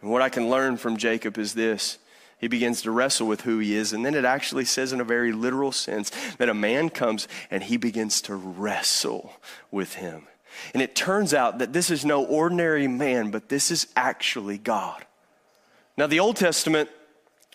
[0.00, 1.98] And what I can learn from Jacob is this
[2.40, 3.92] he begins to wrestle with who he is.
[3.92, 7.62] And then it actually says, in a very literal sense, that a man comes and
[7.62, 9.34] he begins to wrestle
[9.70, 10.26] with him.
[10.72, 15.04] And it turns out that this is no ordinary man, but this is actually God.
[15.98, 16.88] Now, the Old Testament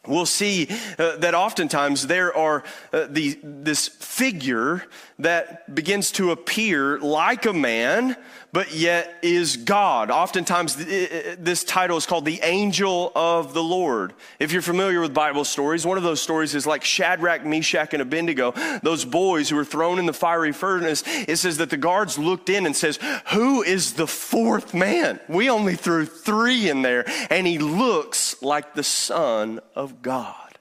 [0.08, 0.68] we'll see
[0.98, 4.84] uh, that oftentimes there are uh, the, this figure
[5.20, 8.16] that begins to appear like a man,
[8.56, 10.10] but yet is God.
[10.10, 14.14] Oftentimes, this title is called the angel of the Lord.
[14.40, 18.02] If you're familiar with Bible stories, one of those stories is like Shadrach, Meshach, and
[18.02, 21.04] Abednego, those boys who were thrown in the fiery furnace.
[21.06, 22.98] It says that the guards looked in and says,
[23.34, 25.20] "Who is the fourth man?
[25.28, 30.60] We only threw three in there, and he looks like the Son of God."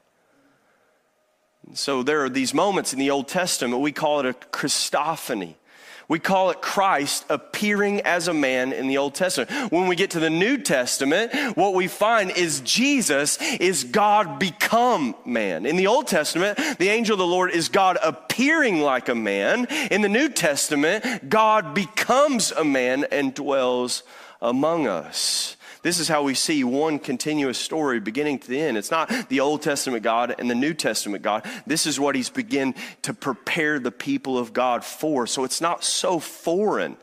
[1.75, 3.81] So there are these moments in the Old Testament.
[3.81, 5.55] We call it a Christophany
[6.09, 9.73] we call it Christ appearing as a man in the Old Testament.
[9.73, 15.15] When we get to the New Testament, what we find is Jesus is God become
[15.25, 15.67] man.
[15.67, 19.67] In the Old Testament, the angel of the Lord is God appearing like a man.
[19.91, 24.03] In the New Testament, God becomes a man and dwells
[24.43, 25.54] among us.
[25.85, 28.79] This is how we see one continuous story beginning to the end.
[28.79, 31.47] It's not the Old Testament God and the New Testament God.
[31.67, 35.27] This is what he's begin to prepare the people of God for.
[35.27, 36.97] So it's not so foreign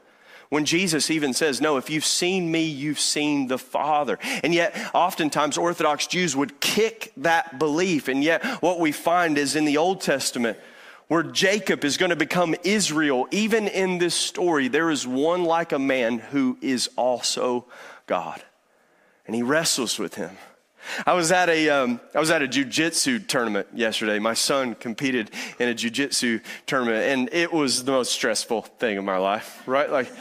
[0.49, 4.17] when Jesus even says, No, if you've seen me, you've seen the Father.
[4.43, 8.07] And yet, oftentimes, Orthodox Jews would kick that belief.
[8.07, 10.57] And yet, what we find is in the Old Testament,
[11.07, 15.71] where Jacob is going to become Israel, even in this story, there is one like
[15.71, 17.67] a man who is also
[18.07, 18.41] God
[19.25, 20.37] and he wrestles with him.
[21.05, 24.19] I was at a um, I was at a jujitsu tournament yesterday.
[24.19, 29.03] My son competed in a jujitsu tournament, and it was the most stressful thing of
[29.03, 29.63] my life.
[29.65, 30.11] Right, like.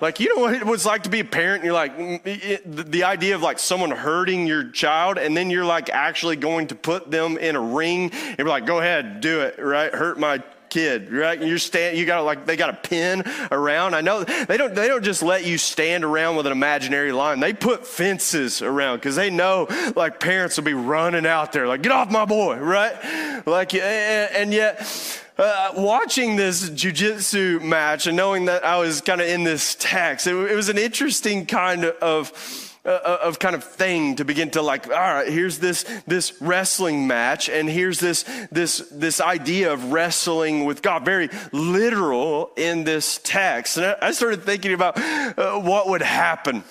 [0.00, 1.64] Like, you know what it was like to be a parent?
[1.64, 5.64] You're like, mm, it, the idea of like someone hurting your child, and then you're
[5.64, 9.40] like actually going to put them in a ring and be like, go ahead, do
[9.40, 9.92] it, right?
[9.92, 11.40] Hurt my kid, right?
[11.40, 13.94] You're stand, you got like they got a pin around.
[13.94, 17.40] I know they don't they don't just let you stand around with an imaginary line.
[17.40, 21.82] They put fences around because they know like parents will be running out there like
[21.82, 23.42] get off my boy, right?
[23.46, 25.24] Like and yet.
[25.40, 30.26] Uh, watching this jujitsu match and knowing that I was kind of in this text,
[30.26, 34.62] it, it was an interesting kind of uh, of kind of thing to begin to
[34.62, 39.92] like all right here's this this wrestling match and here's this this this idea of
[39.92, 45.88] wrestling with god very literal in this text and i started thinking about uh, what
[45.88, 46.64] would happen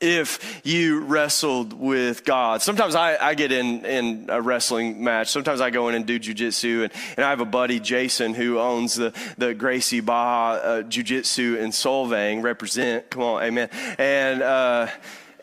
[0.00, 2.62] if you wrestled with God.
[2.62, 5.28] Sometimes I, I get in, in a wrestling match.
[5.28, 6.84] Sometimes I go in and do jujitsu.
[6.84, 11.56] And, and I have a buddy, Jason, who owns the, the Gracie Barra uh, Jiu-Jitsu
[11.56, 12.42] in Solvang.
[12.42, 13.08] Represent.
[13.10, 13.68] Come on, amen.
[13.98, 14.88] And, uh,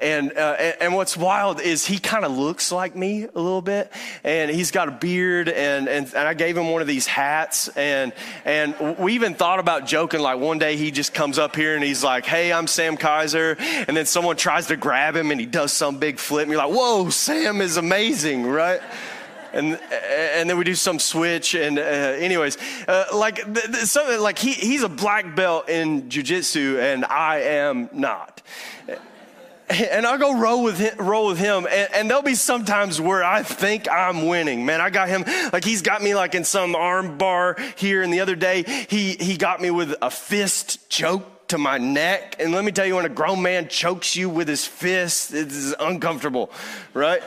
[0.01, 3.91] and, uh, and what's wild is he kind of looks like me a little bit.
[4.23, 5.47] And he's got a beard.
[5.47, 7.67] And, and, and I gave him one of these hats.
[7.69, 8.11] And,
[8.43, 11.83] and we even thought about joking like one day he just comes up here and
[11.83, 13.55] he's like, Hey, I'm Sam Kaiser.
[13.59, 16.43] And then someone tries to grab him and he does some big flip.
[16.43, 18.81] And you're like, Whoa, Sam is amazing, right?
[19.53, 24.21] and and then we do some switch and uh, anyways uh, like th- th- so
[24.21, 28.41] like he he's a black belt in jiu-jitsu and I am not
[29.91, 31.65] and I'll go roll with him, roll with him.
[31.69, 34.65] And, and, there'll be sometimes where I think I'm winning.
[34.65, 38.01] Man, I got him like he's got me like in some arm bar here.
[38.01, 42.35] And the other day he he got me with a fist choke to my neck.
[42.39, 45.73] And let me tell you, when a grown man chokes you with his fist, it's
[45.79, 46.51] uncomfortable,
[46.93, 47.21] right?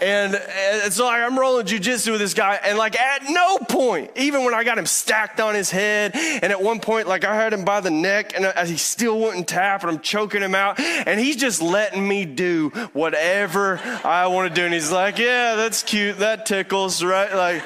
[0.00, 4.10] And, and so like, I'm rolling jujitsu with this guy, and like at no point,
[4.16, 7.34] even when I got him stacked on his head, and at one point, like I
[7.34, 10.80] had him by the neck, and he still wouldn't tap, and I'm choking him out,
[10.80, 15.54] and he's just letting me do whatever I want to do, and he's like, "Yeah,
[15.56, 17.62] that's cute, that tickles, right?" Like.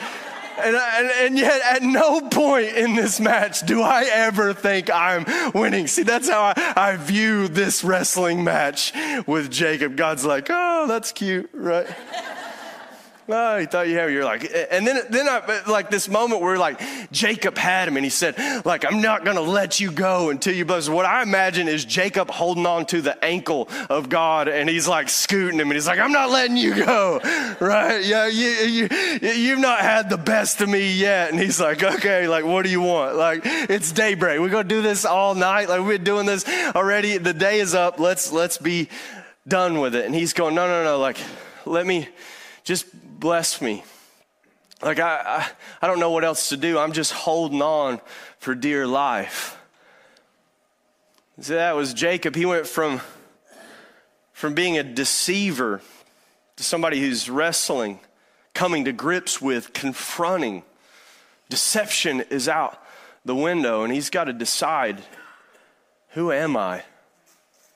[0.57, 5.25] And, and, and, yet, at no point in this match do I ever think I'm
[5.53, 5.87] winning.
[5.87, 8.93] See, that's how I, I view this wrestling match
[9.27, 9.97] with Jacob.
[9.97, 11.89] God's like, oh, that's cute, right?
[13.27, 14.13] Oh, he thought you had.
[14.13, 14.67] You're like, eh.
[14.71, 18.37] and then, then I, like this moment where like Jacob had him and he said,
[18.67, 20.89] like, I'm not going to let you go until you bless.
[20.89, 25.09] What I imagine is Jacob holding on to the ankle of God and he's like
[25.09, 27.21] scooting him and he's like, I'm not letting you go.
[27.61, 28.05] Right.
[28.05, 28.27] Yeah.
[28.27, 28.89] You, you,
[29.21, 31.31] you've not had the best of me yet.
[31.31, 33.17] And he's like, okay, like, what do you want?
[33.17, 34.41] Like, it's daybreak.
[34.41, 35.69] We're going to do this all night.
[35.69, 37.17] Like, we're doing this already.
[37.19, 38.01] The day is up.
[38.01, 38.89] Let's, let's be
[39.47, 40.05] done with it.
[40.05, 40.99] And he's going, no, no, no.
[40.99, 41.19] Like,
[41.65, 42.09] let me
[42.65, 42.87] just
[43.19, 43.85] bless me.
[44.83, 45.51] Like, I, I,
[45.83, 46.79] I don't know what else to do.
[46.79, 48.01] I'm just holding on
[48.39, 49.59] for dear life.
[51.41, 52.37] So that was Jacob.
[52.37, 53.01] He went from,
[54.33, 55.81] from being a deceiver
[56.57, 57.99] to somebody who's wrestling,
[58.53, 60.63] coming to grips with, confronting.
[61.49, 62.81] Deception is out
[63.25, 65.03] the window, and he's got to decide
[66.11, 66.85] who am I?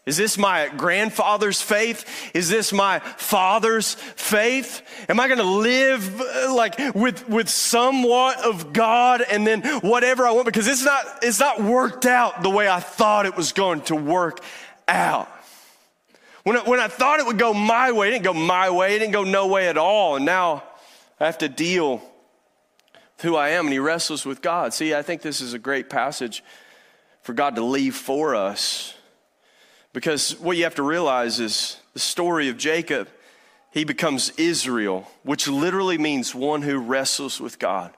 [0.08, 2.30] Is this my grandfather's faith?
[2.32, 4.80] Is this my father's faith?
[5.06, 10.26] Am I going to live uh, like with, with somewhat of God and then whatever
[10.26, 10.46] I want?
[10.46, 13.96] Because it's not, it's not worked out the way I thought it was going to
[13.96, 14.40] work
[14.88, 15.28] out.
[16.42, 18.96] When I, when I thought it would go my way, it didn't go my way.
[18.96, 20.16] It didn't go no way at all.
[20.16, 20.62] And now
[21.20, 23.66] I have to deal with who I am.
[23.66, 24.72] And he wrestles with God.
[24.72, 26.42] See, I think this is a great passage
[27.20, 28.94] for God to leave for us
[29.92, 33.08] because what you have to realize is the story of Jacob,
[33.72, 37.94] he becomes Israel, which literally means one who wrestles with God.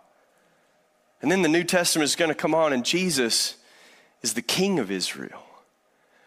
[1.22, 3.56] And then the New Testament is going to come on, and Jesus
[4.22, 5.42] is the king of Israel.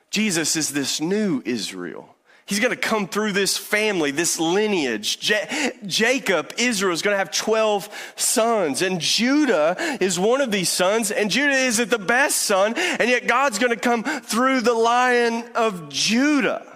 [0.10, 2.16] Jesus is this new Israel.
[2.46, 5.20] He's going to come through this family, this lineage.
[5.86, 11.10] Jacob, Israel, is going to have 12 sons, and Judah is one of these sons,
[11.10, 15.46] and Judah isn't the best son, and yet God's going to come through the lion
[15.56, 16.73] of Judah.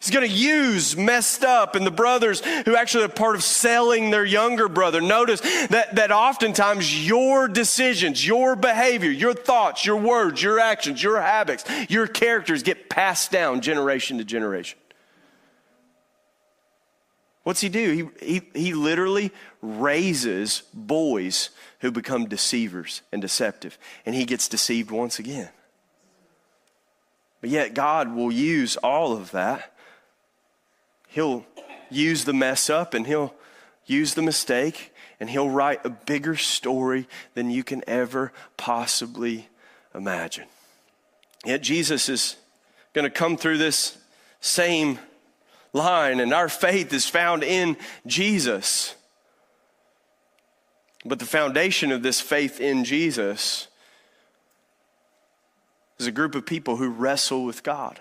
[0.00, 4.10] He's going to use messed up and the brothers who actually are part of selling
[4.10, 5.00] their younger brother.
[5.00, 11.20] Notice that, that oftentimes your decisions, your behavior, your thoughts, your words, your actions, your
[11.20, 14.78] habits, your characters get passed down generation to generation.
[17.42, 18.10] What's he do?
[18.20, 19.32] He, he, he literally
[19.62, 25.48] raises boys who become deceivers and deceptive, and he gets deceived once again.
[27.40, 29.72] But yet, God will use all of that
[31.18, 31.44] He'll
[31.90, 33.34] use the mess up and he'll
[33.86, 39.48] use the mistake and he'll write a bigger story than you can ever possibly
[39.92, 40.46] imagine.
[41.44, 42.36] Yet Jesus is
[42.92, 43.98] going to come through this
[44.40, 45.00] same
[45.72, 47.76] line, and our faith is found in
[48.06, 48.94] Jesus.
[51.04, 53.66] But the foundation of this faith in Jesus
[55.98, 58.00] is a group of people who wrestle with God.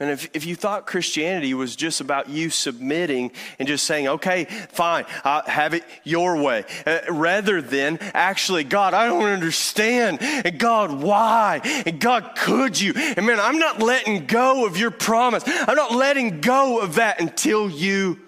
[0.00, 4.46] And if, if you thought Christianity was just about you submitting and just saying, okay,
[4.70, 10.22] fine, I'll have it your way, uh, rather than actually, God, I don't understand.
[10.22, 11.60] And God, why?
[11.84, 12.94] And God, could you?
[12.96, 15.44] And man, I'm not letting go of your promise.
[15.46, 18.20] I'm not letting go of that until you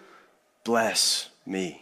[0.64, 1.81] bless me.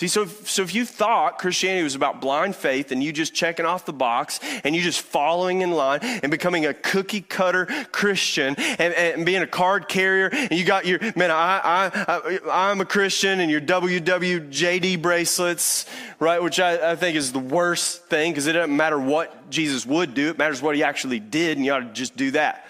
[0.00, 3.34] See, so if, so if you thought Christianity was about blind faith and you just
[3.34, 7.66] checking off the box and you just following in line and becoming a cookie cutter
[7.92, 12.70] Christian and, and being a card carrier and you got your, man, I, I, I,
[12.70, 15.84] am a Christian and your WWJD bracelets,
[16.18, 16.42] right?
[16.42, 20.14] Which I, I think is the worst thing because it doesn't matter what Jesus would
[20.14, 20.30] do.
[20.30, 22.66] It matters what he actually did and you ought to just do that.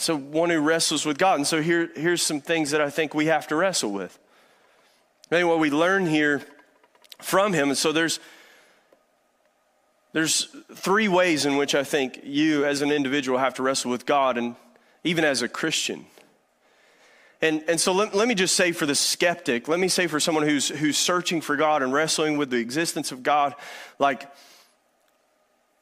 [0.00, 1.36] So one who wrestles with God.
[1.36, 4.18] And so here, here's some things that I think we have to wrestle with.
[5.30, 6.42] Maybe what we learn here
[7.20, 8.18] from him, and so there's
[10.12, 14.06] there's three ways in which I think you as an individual have to wrestle with
[14.06, 14.56] God and
[15.04, 16.04] even as a Christian.
[17.40, 20.20] And, and so let, let me just say for the skeptic, let me say for
[20.20, 23.54] someone who's, who's searching for God and wrestling with the existence of God,
[23.98, 24.28] like,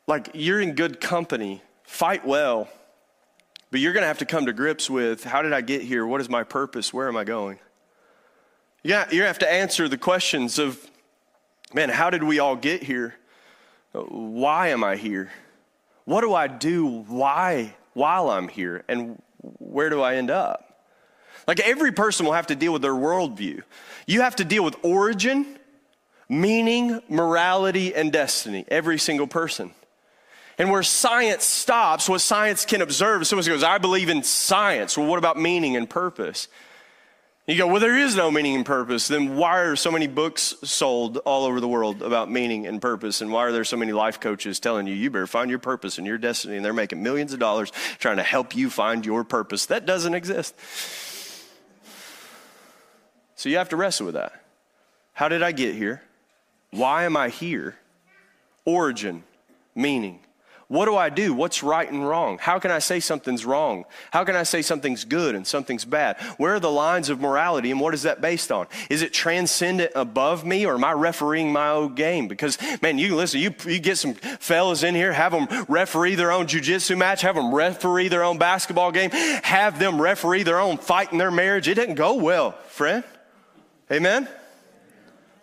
[0.07, 1.62] like you're in good company.
[1.84, 2.68] Fight well
[3.71, 6.07] but you're going to have to come to grips with how did I get here?
[6.07, 6.93] What is my purpose?
[6.93, 7.59] Where am I going?
[8.83, 10.79] Yeah, to have to answer the questions of,
[11.75, 13.16] man, how did we all get here?
[13.93, 15.31] Why am I here?
[16.05, 16.87] What do I do?
[17.03, 18.85] Why while I'm here?
[18.89, 20.64] And where do I end up?
[21.47, 23.62] Like every person will have to deal with their worldview.
[24.07, 25.59] You have to deal with origin,
[26.29, 28.64] meaning, morality, and destiny.
[28.69, 29.73] Every single person.
[30.59, 34.98] And where science stops, what science can observe, someone goes, I believe in science.
[34.98, 36.48] Well, what about meaning and purpose?
[37.46, 39.09] You go, well, there is no meaning and purpose.
[39.09, 43.22] Then why are so many books sold all over the world about meaning and purpose?
[43.22, 45.96] And why are there so many life coaches telling you, you better find your purpose
[45.96, 46.56] and your destiny?
[46.56, 49.64] And they're making millions of dollars trying to help you find your purpose.
[49.66, 50.54] That doesn't exist.
[53.36, 54.44] So you have to wrestle with that.
[55.14, 56.02] How did I get here?
[56.70, 57.76] Why am I here?
[58.66, 59.24] Origin,
[59.74, 60.20] meaning.
[60.69, 61.33] What do I do?
[61.33, 62.37] What's right and wrong?
[62.39, 63.87] How can I say something's wrong?
[64.11, 66.21] How can I say something's good and something's bad?
[66.37, 68.66] Where are the lines of morality and what is that based on?
[68.91, 72.29] Is it transcendent above me or am I refereeing my own game?
[72.29, 76.31] Because, man, you listen, you, you get some fellas in here, have them referee their
[76.31, 80.77] own jujitsu match, have them referee their own basketball game, have them referee their own
[80.77, 81.66] fight in their marriage.
[81.66, 83.05] It doesn't go well, friend.
[83.91, 84.29] Amen?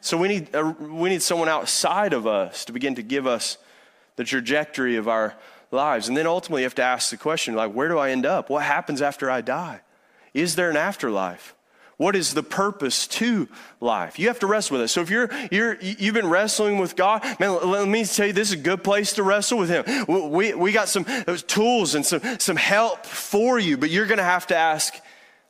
[0.02, 3.58] So we need, uh, we need someone outside of us to begin to give us
[4.16, 5.36] the trajectory of our
[5.72, 6.08] lives.
[6.08, 8.50] And then ultimately, you have to ask the question like, where do I end up?
[8.50, 9.82] What happens after I die?
[10.34, 11.56] Is there an afterlife?
[11.98, 13.48] What is the purpose to
[13.80, 14.20] life?
[14.20, 14.88] You have to wrestle with it.
[14.90, 18.50] So if you're, you're, you've been wrestling with God, man, let me tell you, this
[18.50, 20.06] is a good place to wrestle with Him.
[20.32, 24.18] We, we got some uh, tools and some, some help for you, but you're going
[24.18, 24.94] to have to ask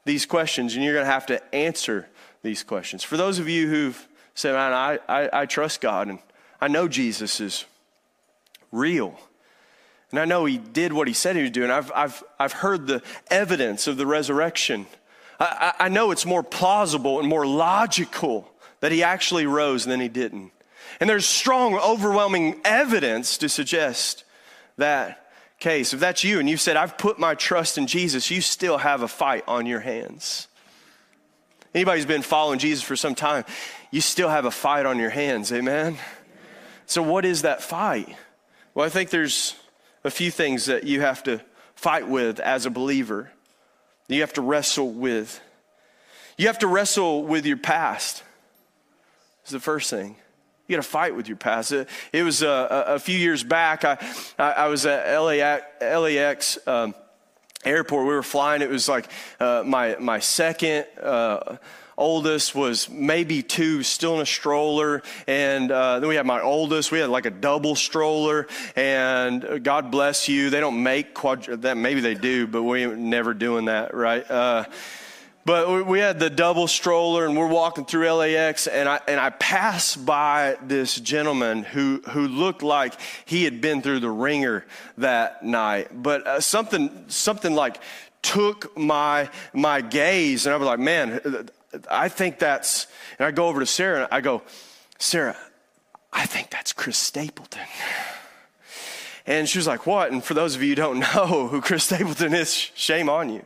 [0.04, 2.08] these questions and you're going to have to answer
[2.44, 3.04] these questions.
[3.04, 6.20] For those of you who've said, man, I, I, I trust God and
[6.62, 7.66] I know Jesus is
[8.76, 9.18] real.
[10.12, 12.54] And I know he did what he said he would do, and I've, I've, I've
[12.54, 14.86] heard the evidence of the resurrection.
[15.40, 18.50] I, I know it's more plausible and more logical
[18.80, 20.52] that he actually rose than he didn't.
[21.00, 24.24] And there's strong, overwhelming evidence to suggest
[24.78, 25.94] that case.
[25.94, 29.02] If that's you and you said, I've put my trust in Jesus, you still have
[29.02, 30.48] a fight on your hands.
[31.74, 33.44] Anybody who's been following Jesus for some time,
[33.92, 35.52] you still have a fight on your hands.
[35.52, 35.98] Amen?
[36.86, 38.16] So, what is that fight?
[38.76, 39.56] Well, I think there's
[40.04, 41.40] a few things that you have to
[41.76, 43.32] fight with as a believer.
[44.10, 45.40] You have to wrestle with.
[46.38, 48.22] You have to wrestle with your past.
[49.46, 50.18] Is the first thing.
[50.68, 51.72] You got to fight with your past.
[51.72, 53.86] It, it was uh, a, a, few years back.
[53.86, 53.98] I,
[54.38, 56.96] I, I was at LAX, LAX um,
[57.64, 58.08] airport.
[58.08, 58.62] We were flying.
[58.62, 59.08] It was like
[59.40, 60.86] uh, my my second.
[61.02, 61.58] Uh,
[61.98, 65.02] oldest was maybe two, still in a stroller.
[65.28, 66.92] And uh, then we had my oldest.
[66.92, 68.48] We had like a double stroller.
[68.76, 70.50] And God bless you.
[70.50, 71.78] They don't make that.
[71.78, 74.30] Maybe they do, but we never doing that, right?
[74.30, 74.66] Uh,
[75.46, 79.30] but we had the double stroller, and we're walking through LAX, and I and I
[79.30, 84.66] passed by this gentleman who who looked like he had been through the ringer
[84.98, 85.90] that night.
[85.94, 87.80] But uh, something something like
[88.24, 91.22] took my my gaze, and I was like, man,
[91.90, 92.88] I think that's,
[93.20, 94.42] and I go over to Sarah and I go,
[94.98, 95.38] Sarah,
[96.12, 97.68] I think that's Chris Stapleton.
[99.28, 100.12] And she was like, What?
[100.12, 103.46] And for those of you who don't know who Chris Stapleton is, shame on you.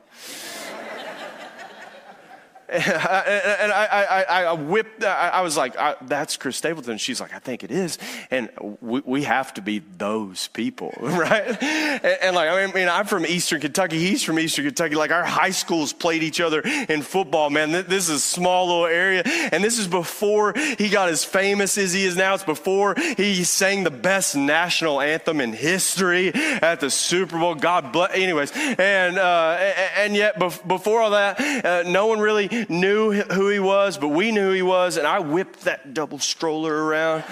[2.70, 5.76] And I, I, I whipped, I was like,
[6.08, 6.98] that's Chris Stapleton.
[6.98, 7.98] She's like, I think it is.
[8.30, 8.50] And
[8.82, 11.62] we, we have to be those people, right?
[11.62, 14.00] And, and, like, I mean, I'm from Eastern Kentucky.
[14.00, 14.96] He's from Eastern Kentucky.
[14.96, 17.72] Like, our high schools played each other in football, man.
[17.72, 19.24] This is a small little area.
[19.26, 22.36] And this is before he got as famous as he is now.
[22.36, 27.56] It's before he sang the best national anthem in history at the Super Bowl.
[27.56, 28.12] God bless.
[28.14, 29.58] Anyways, and, uh,
[29.98, 34.32] and yet before all that, uh, no one really knew who he was, but we
[34.32, 34.98] knew who he was.
[34.98, 37.24] And I whipped that double stroller around.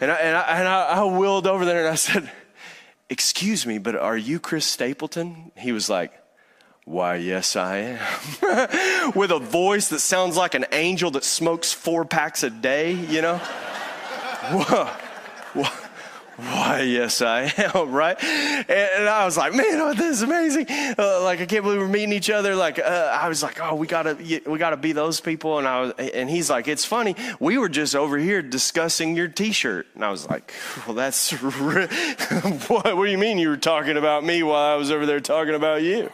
[0.00, 2.30] And I, and I, and I, I wheeled over there and I said,
[3.08, 5.50] Excuse me, but are you Chris Stapleton?
[5.56, 6.12] He was like,
[6.84, 9.12] Why, yes, I am.
[9.14, 13.20] With a voice that sounds like an angel that smokes four packs a day, you
[13.20, 13.36] know?
[14.52, 15.66] Whoa.
[16.40, 18.16] Why, yes, I am, right?
[18.22, 20.66] And, I was like, man, oh, this is amazing.
[20.70, 22.54] Uh, like, I can't believe we're meeting each other.
[22.54, 24.16] Like, uh, I was like, oh, we gotta,
[24.46, 25.58] we gotta be those people.
[25.58, 27.14] And I was, and he's like, it's funny.
[27.40, 29.88] We were just over here discussing your T-shirt.
[29.94, 30.54] And I was like,
[30.86, 34.90] well, that's, what, what do you mean you were talking about me while I was
[34.90, 36.10] over there talking about you?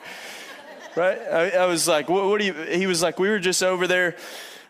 [0.97, 1.18] Right?
[1.18, 2.55] I, I was like, what, what do you?
[2.55, 4.16] He was like, we were just over there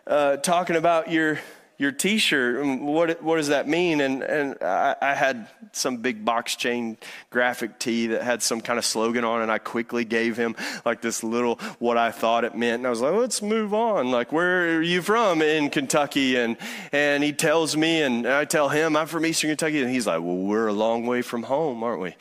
[0.05, 1.39] uh, talking about your
[1.77, 4.01] your t-shirt what, what does that mean?
[4.01, 6.97] And, and I, I, had some big box chain
[7.29, 10.55] graphic tee that had some kind of slogan on and i quickly gave him
[10.85, 12.79] like this little what i thought it meant.
[12.79, 14.11] And i was like let's move on.
[14.11, 15.41] Like where are you from?
[15.41, 16.37] In kentucky.
[16.37, 16.57] And
[16.91, 19.81] and he tells me and i tell him i'm from eastern kentucky.
[19.81, 22.15] And he's like well we're a long way from home aren't we?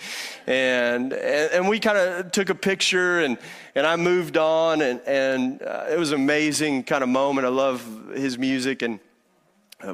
[0.47, 3.39] And and, and we kind of took a picture and
[3.75, 7.47] and i moved on and and uh, it was an amazing kind of moment.
[7.47, 9.01] I love his music and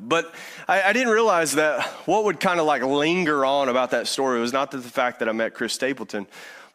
[0.01, 0.35] but
[0.68, 4.41] I, I, didn't realize that what would kind of like linger on about that story
[4.41, 6.26] was not the fact that I met Chris Stapleton,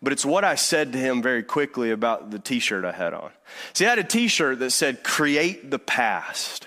[0.01, 3.13] but it's what I said to him very quickly about the t shirt I had
[3.13, 3.31] on.
[3.73, 6.66] See, I had a t shirt that said, Create the Past.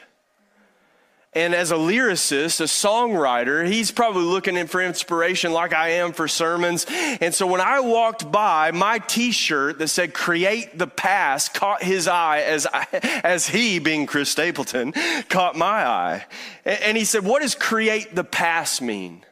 [1.32, 6.12] And as a lyricist, a songwriter, he's probably looking in for inspiration like I am
[6.12, 6.86] for sermons.
[6.90, 12.08] And so when I walked by, my t-shirt that said create the past caught his
[12.08, 12.84] eye as, I,
[13.22, 14.92] as he, being Chris Stapleton,
[15.28, 16.26] caught my eye.
[16.64, 19.24] And he said, what does create the past mean?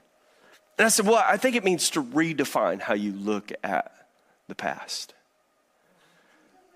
[0.78, 3.92] And I said, well, I think it means to redefine how you look at
[4.46, 5.14] the past.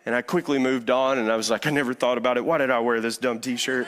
[0.05, 2.45] And I quickly moved on and I was like, I never thought about it.
[2.45, 3.87] Why did I wear this dumb t-shirt?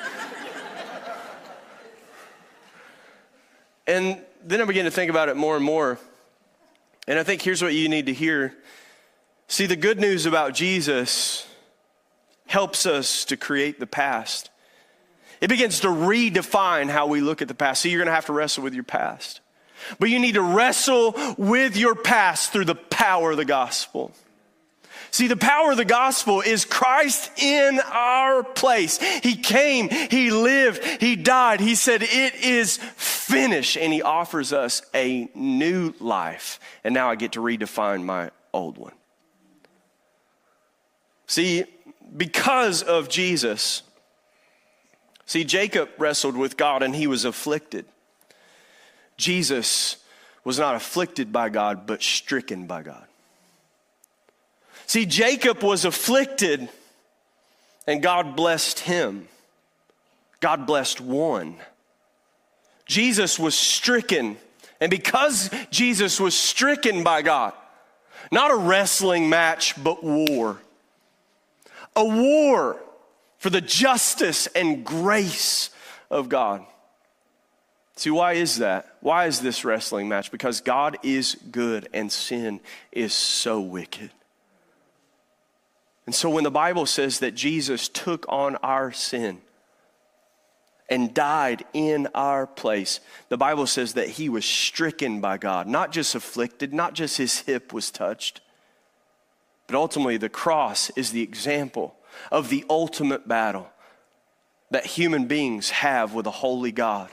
[3.87, 5.99] And then I began to think about it more and more.
[7.07, 8.55] And I think here's what you need to hear.
[9.49, 11.47] See, the good news about Jesus
[12.47, 14.51] helps us to create the past.
[15.41, 17.83] It begins to redefine how we look at the past.
[17.83, 19.41] See, you're going to have to wrestle with your past.
[19.99, 24.13] But you need to wrestle with your past through the power of the gospel.
[25.15, 28.99] See, the power of the gospel is Christ in our place.
[28.99, 31.61] He came, He lived, He died.
[31.61, 33.77] He said, It is finished.
[33.77, 36.59] And He offers us a new life.
[36.83, 38.95] And now I get to redefine my old one.
[41.29, 41.63] See,
[42.17, 43.85] because of Jesus,
[45.27, 47.87] see, Jacob wrestled with God and he was afflicted.
[49.17, 49.97] Jesus
[50.43, 53.07] was not afflicted by God, but stricken by God.
[54.87, 56.69] See, Jacob was afflicted
[57.87, 59.29] and God blessed him.
[60.41, 61.57] God blessed one.
[62.87, 64.37] Jesus was stricken.
[64.81, 67.55] And because Jesus was stricken by God,
[68.31, 70.59] not a wrestling match, but war.
[71.97, 72.81] A war
[73.39, 75.71] for the justice and grace
[76.11, 76.65] of God.
[77.97, 78.97] See, why is that?
[79.01, 80.31] Why is this wrestling match?
[80.31, 82.61] Because God is good and sin
[82.91, 84.11] is so wicked.
[86.07, 89.41] And so when the Bible says that Jesus took on our sin
[90.91, 93.01] and died in our place,
[93.31, 97.41] the Bible says that he was stricken by God, not just afflicted, not just his
[97.41, 98.43] hip was touched,
[99.67, 101.97] but ultimately the cross is the example
[102.31, 103.69] of the ultimate battle
[104.71, 107.11] that human beings have with a holy God.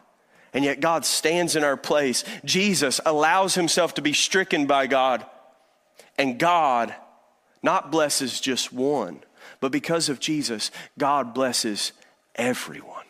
[0.54, 2.26] And yet God stands in our place.
[2.44, 5.26] Jesus allows himself to be stricken by God,
[6.18, 6.94] and God
[7.64, 9.22] not blesses just one,
[9.60, 11.94] but because of Jesus, God blesses
[12.36, 13.06] everyone.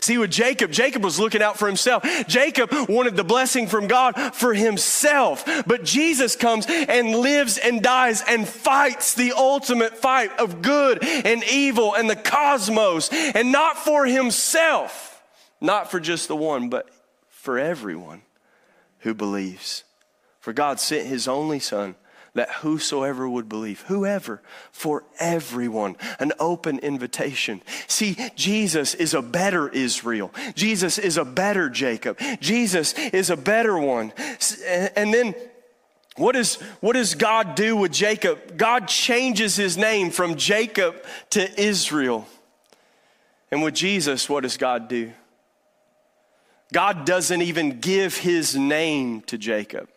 [0.00, 2.04] See, with Jacob, Jacob was looking out for himself.
[2.26, 5.44] Jacob wanted the blessing from God for himself.
[5.66, 11.44] But Jesus comes and lives and dies and fights the ultimate fight of good and
[11.44, 15.22] evil and the cosmos, and not for himself,
[15.60, 16.88] not for just the one, but
[17.28, 18.22] for everyone
[19.00, 19.84] who believes.
[20.40, 21.94] For God sent his only Son
[22.36, 27.60] that whosoever would believe, whoever, for everyone, an open invitation.
[27.86, 30.32] See, Jesus is a better Israel.
[30.54, 32.18] Jesus is a better Jacob.
[32.40, 34.12] Jesus is a better one.
[34.96, 35.34] And then
[36.16, 38.56] what, is, what does God do with Jacob?
[38.56, 40.96] God changes his name from Jacob
[41.30, 42.26] to Israel.
[43.50, 45.12] And with Jesus, what does God do?
[46.72, 49.88] God doesn't even give his name to Jacob.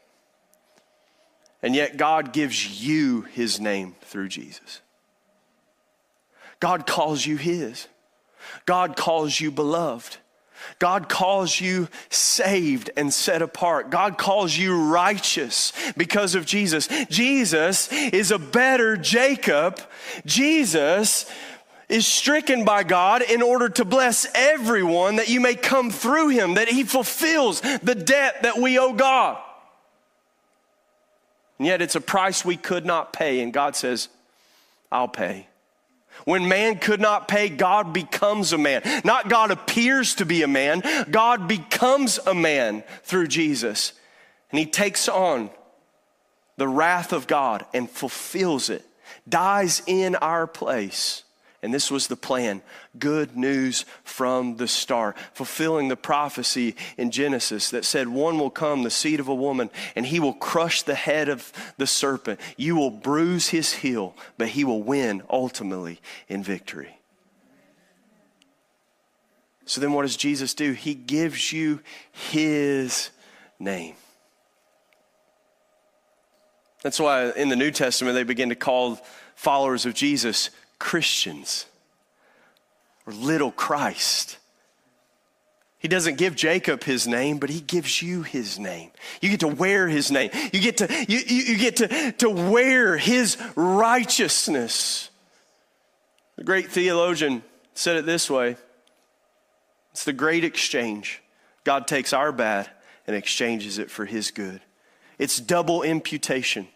[1.62, 4.82] And yet, God gives you his name through Jesus.
[6.60, 7.88] God calls you his.
[8.66, 10.18] God calls you beloved.
[10.78, 13.90] God calls you saved and set apart.
[13.90, 16.88] God calls you righteous because of Jesus.
[17.10, 19.80] Jesus is a better Jacob.
[20.26, 21.30] Jesus
[21.88, 26.54] is stricken by God in order to bless everyone that you may come through him,
[26.54, 29.42] that he fulfills the debt that we owe God.
[31.60, 33.42] And yet it's a price we could not pay.
[33.42, 34.08] And God says,
[34.92, 35.46] I'll pay.
[36.26, 38.82] When man could not pay, God becomes a man.
[39.06, 43.94] Not God appears to be a man, God becomes a man through Jesus.
[44.52, 45.50] And he takes on
[46.58, 48.86] the wrath of God and fulfills it,
[49.28, 51.24] dies in our place,
[51.62, 52.62] And this was the plan
[52.98, 58.84] good news from the start, fulfilling the prophecy in Genesis that said, One will come,
[58.84, 62.40] the seed of a woman, and he will crush the head of the serpent.
[62.56, 66.00] You will bruise his heel, but he will win ultimately
[66.30, 66.98] in victory.
[69.66, 70.72] So then, what does Jesus do?
[70.72, 71.82] He gives you
[72.12, 73.12] his
[73.60, 73.96] name.
[76.82, 79.00] That's why in the New Testament they begin to call
[79.36, 80.50] followers of Jesus
[80.80, 81.66] Christians
[83.06, 84.38] or little Christ.
[85.78, 88.92] He doesn't give Jacob his name, but he gives you his name.
[89.22, 90.30] You get to wear his name.
[90.52, 95.10] You get to, you, you, get to, to wear his righteousness.
[96.36, 98.58] The great theologian said it this way
[99.92, 101.22] it's the great exchange.
[101.64, 102.70] God takes our bad
[103.08, 104.62] and exchanges it for his good.
[105.18, 106.68] It's double imputation.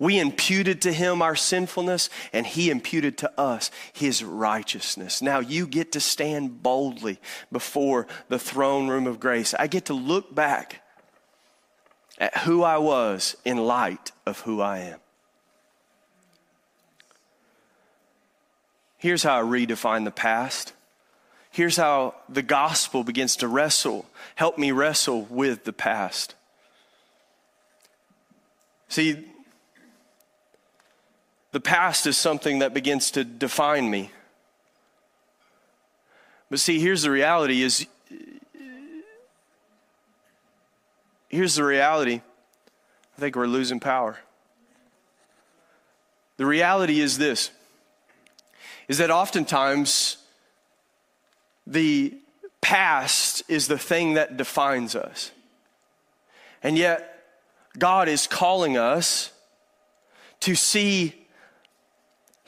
[0.00, 5.20] We imputed to him our sinfulness, and he imputed to us his righteousness.
[5.20, 7.20] Now you get to stand boldly
[7.52, 9.54] before the throne room of grace.
[9.54, 10.82] I get to look back
[12.18, 15.00] at who I was in light of who I am.
[18.96, 20.72] Here's how I redefine the past.
[21.50, 26.34] Here's how the gospel begins to wrestle, help me wrestle with the past.
[28.88, 29.26] See,
[31.52, 34.10] the past is something that begins to define me.
[36.48, 37.86] But see, here's the reality is
[41.28, 42.20] here's the reality.
[43.16, 44.18] I think we're losing power.
[46.36, 47.50] The reality is this
[48.88, 50.16] is that oftentimes
[51.66, 52.14] the
[52.60, 55.30] past is the thing that defines us.
[56.62, 57.24] And yet,
[57.78, 59.30] God is calling us
[60.40, 61.19] to see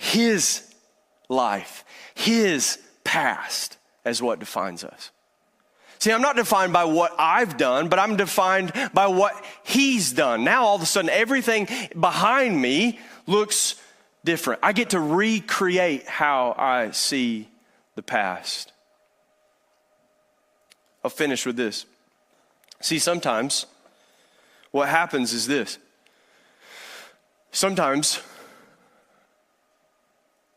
[0.03, 0.69] His
[1.29, 1.85] life,
[2.17, 5.13] His past as what defines us.
[6.01, 9.33] See, I'm not defined by what I've done, but I'm defined by what
[9.63, 10.43] He's done.
[10.43, 12.99] Now, all of a sudden, everything behind me
[13.29, 13.77] looks
[14.25, 14.59] different.
[14.65, 17.49] I get to recreate how I see
[17.95, 18.73] the past.
[21.05, 21.87] I'll finish with this.
[22.81, 23.67] See, sometimes
[24.73, 25.79] what happens is this.
[27.53, 28.19] Sometimes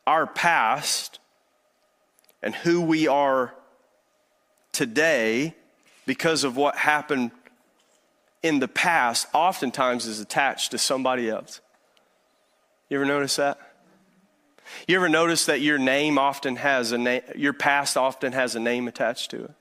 [0.05, 1.19] our past
[2.41, 3.53] and who we are
[4.71, 5.55] today
[6.05, 7.31] because of what happened
[8.43, 11.61] in the past oftentimes is attached to somebody else.
[12.89, 13.57] You ever notice that?
[14.87, 18.59] You ever notice that your name often has a name, your past often has a
[18.59, 19.51] name attached to it?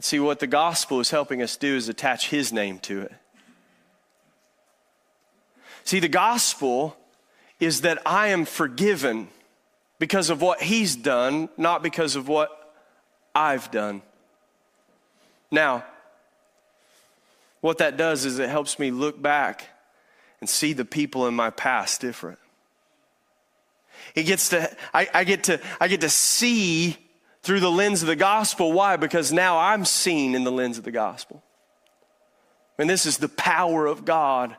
[0.00, 3.12] See, what the gospel is helping us do is attach his name to it.
[5.84, 6.96] See, the gospel
[7.60, 9.28] is that I am forgiven
[9.98, 12.74] because of what he's done, not because of what
[13.34, 14.02] I've done.
[15.50, 15.84] Now,
[17.60, 19.68] what that does is it helps me look back
[20.40, 22.40] and see the people in my past different.
[24.16, 26.96] It gets to, I, I get to, I get to see
[27.42, 28.72] through the lens of the gospel.
[28.72, 28.96] Why?
[28.96, 31.42] Because now I'm seen in the lens of the gospel.
[32.78, 34.56] And this is the power of God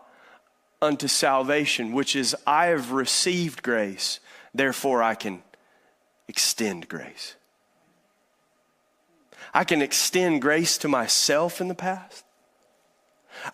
[0.84, 4.20] unto salvation, which is I have received grace,
[4.54, 5.42] therefore I can
[6.28, 7.36] extend grace.
[9.54, 12.26] I can extend grace to myself in the past.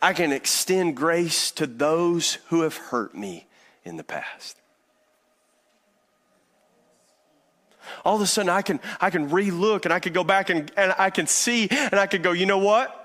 [0.01, 3.47] I can extend grace to those who have hurt me
[3.83, 4.59] in the past.
[8.05, 10.71] all of a sudden I can, I can relook and I can go back and,
[10.77, 12.98] and I can see and I can go, you know what?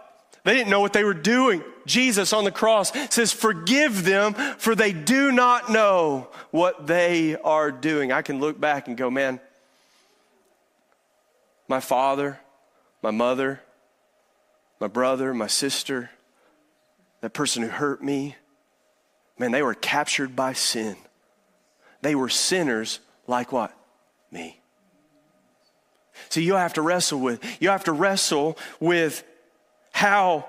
[0.44, 1.64] They didn't know what they were doing.
[1.86, 7.72] Jesus on the cross says, Forgive them, for they do not know what they are
[7.72, 8.12] doing.
[8.12, 9.40] I can look back and go, Man,
[11.66, 12.38] my father,
[13.02, 13.60] my mother,
[14.80, 16.10] my brother, my sister,
[17.22, 18.36] that person who hurt me,
[19.38, 20.96] man, they were captured by sin.
[22.02, 23.74] They were sinners like what?
[24.30, 24.60] Me.
[26.28, 29.24] So you have to wrestle with, you have to wrestle with
[29.94, 30.44] how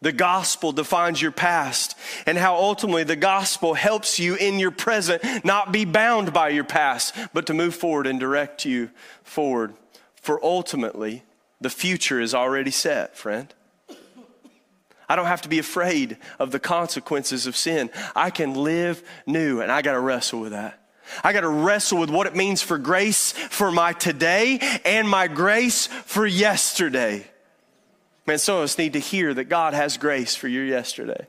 [0.00, 5.44] the gospel defines your past and how ultimately the gospel helps you in your present
[5.44, 8.90] not be bound by your past, but to move forward and direct you
[9.24, 9.74] forward.
[10.14, 11.24] For ultimately,
[11.60, 13.52] the future is already set, friend.
[15.08, 17.90] I don't have to be afraid of the consequences of sin.
[18.14, 20.80] I can live new, and I got to wrestle with that.
[21.24, 25.26] I got to wrestle with what it means for grace for my today and my
[25.26, 27.26] grace for yesterday.
[28.26, 31.26] Man, some of us need to hear that God has grace for your yesterday.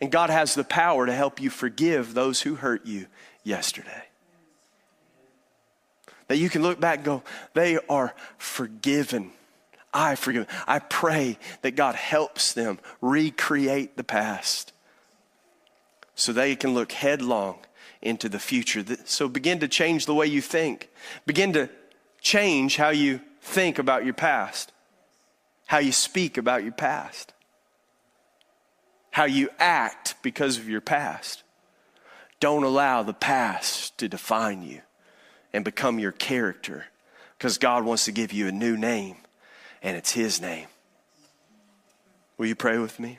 [0.00, 3.06] And God has the power to help you forgive those who hurt you
[3.44, 4.04] yesterday.
[6.28, 9.30] That you can look back and go, they are forgiven.
[9.92, 10.48] I forgive.
[10.66, 14.72] I pray that God helps them recreate the past
[16.16, 17.58] so they can look headlong
[18.02, 18.84] into the future.
[19.04, 20.90] So begin to change the way you think.
[21.26, 21.70] Begin to
[22.20, 24.72] change how you think about your past,
[25.66, 27.32] how you speak about your past,
[29.10, 31.42] how you act because of your past.
[32.40, 34.82] Don't allow the past to define you
[35.52, 36.86] and become your character
[37.38, 39.16] because God wants to give you a new name,
[39.82, 40.66] and it's His name.
[42.36, 43.18] Will you pray with me?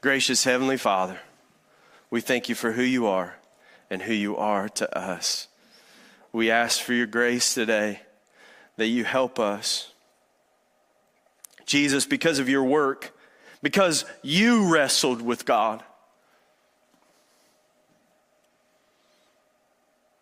[0.00, 1.18] Gracious Heavenly Father,
[2.10, 3.36] we thank you for who you are
[3.88, 5.48] and who you are to us.
[6.32, 8.00] We ask for your grace today
[8.76, 9.93] that you help us.
[11.66, 13.16] Jesus, because of your work,
[13.62, 15.82] because you wrestled with God,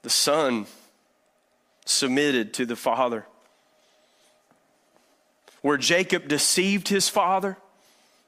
[0.03, 0.67] the Son
[1.85, 3.27] submitted to the Father.
[5.61, 7.57] Where Jacob deceived his father,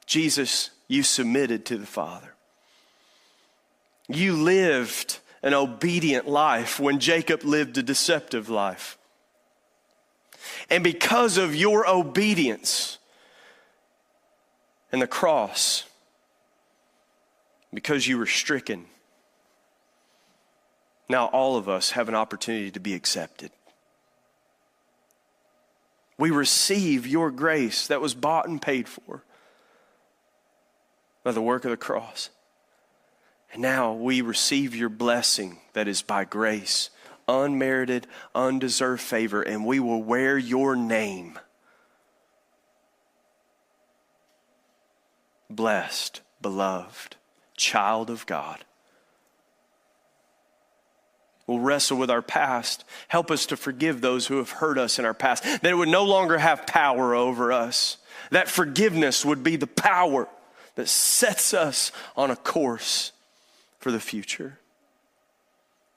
[0.07, 2.35] Jesus, you submitted to the Father.
[4.09, 8.99] You lived an obedient life when Jacob lived a deceptive life.
[10.71, 12.99] And because of your obedience
[14.95, 15.83] and the cross,
[17.75, 18.87] because you were stricken,
[21.09, 23.51] now all of us have an opportunity to be accepted.
[26.17, 29.25] We receive your grace that was bought and paid for
[31.25, 32.31] by the work of the cross.
[33.53, 36.91] And now we receive your blessing that is by grace,
[37.27, 41.37] unmerited, undeserved favor, and we will wear your name.
[45.55, 47.17] Blessed, beloved,
[47.57, 48.65] child of God.
[51.47, 52.85] We'll wrestle with our past.
[53.09, 55.89] Help us to forgive those who have hurt us in our past, that it would
[55.89, 57.99] no longer have power over us.
[58.31, 60.27] That forgiveness would be the power
[60.75, 63.13] that sets us on a course
[63.79, 64.59] for the future.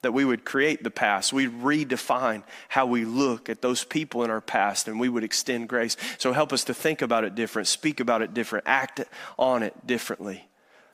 [0.02, 1.32] That we would create the past.
[1.32, 5.68] We'd redefine how we look at those people in our past and we would extend
[5.68, 5.96] grace.
[6.18, 9.02] So help us to think about it different, speak about it different, act
[9.36, 10.48] on it differently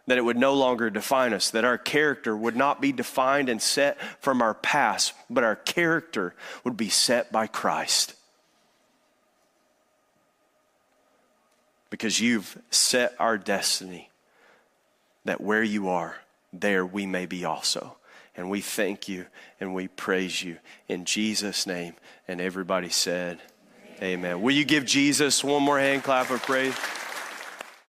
[0.06, 3.60] that it would no longer define us, that our character would not be defined and
[3.60, 8.14] set from our past, but our character would be set by Christ.
[11.88, 14.10] Because you've set our destiny
[15.24, 16.16] that where you are,
[16.52, 17.96] there we may be also.
[18.36, 19.26] And we thank you
[19.60, 20.58] and we praise you
[20.88, 21.94] in Jesus' name.
[22.26, 23.38] And everybody said,
[23.98, 24.02] Amen.
[24.02, 24.42] Amen.
[24.42, 26.74] Will you give Jesus one more hand clap of praise?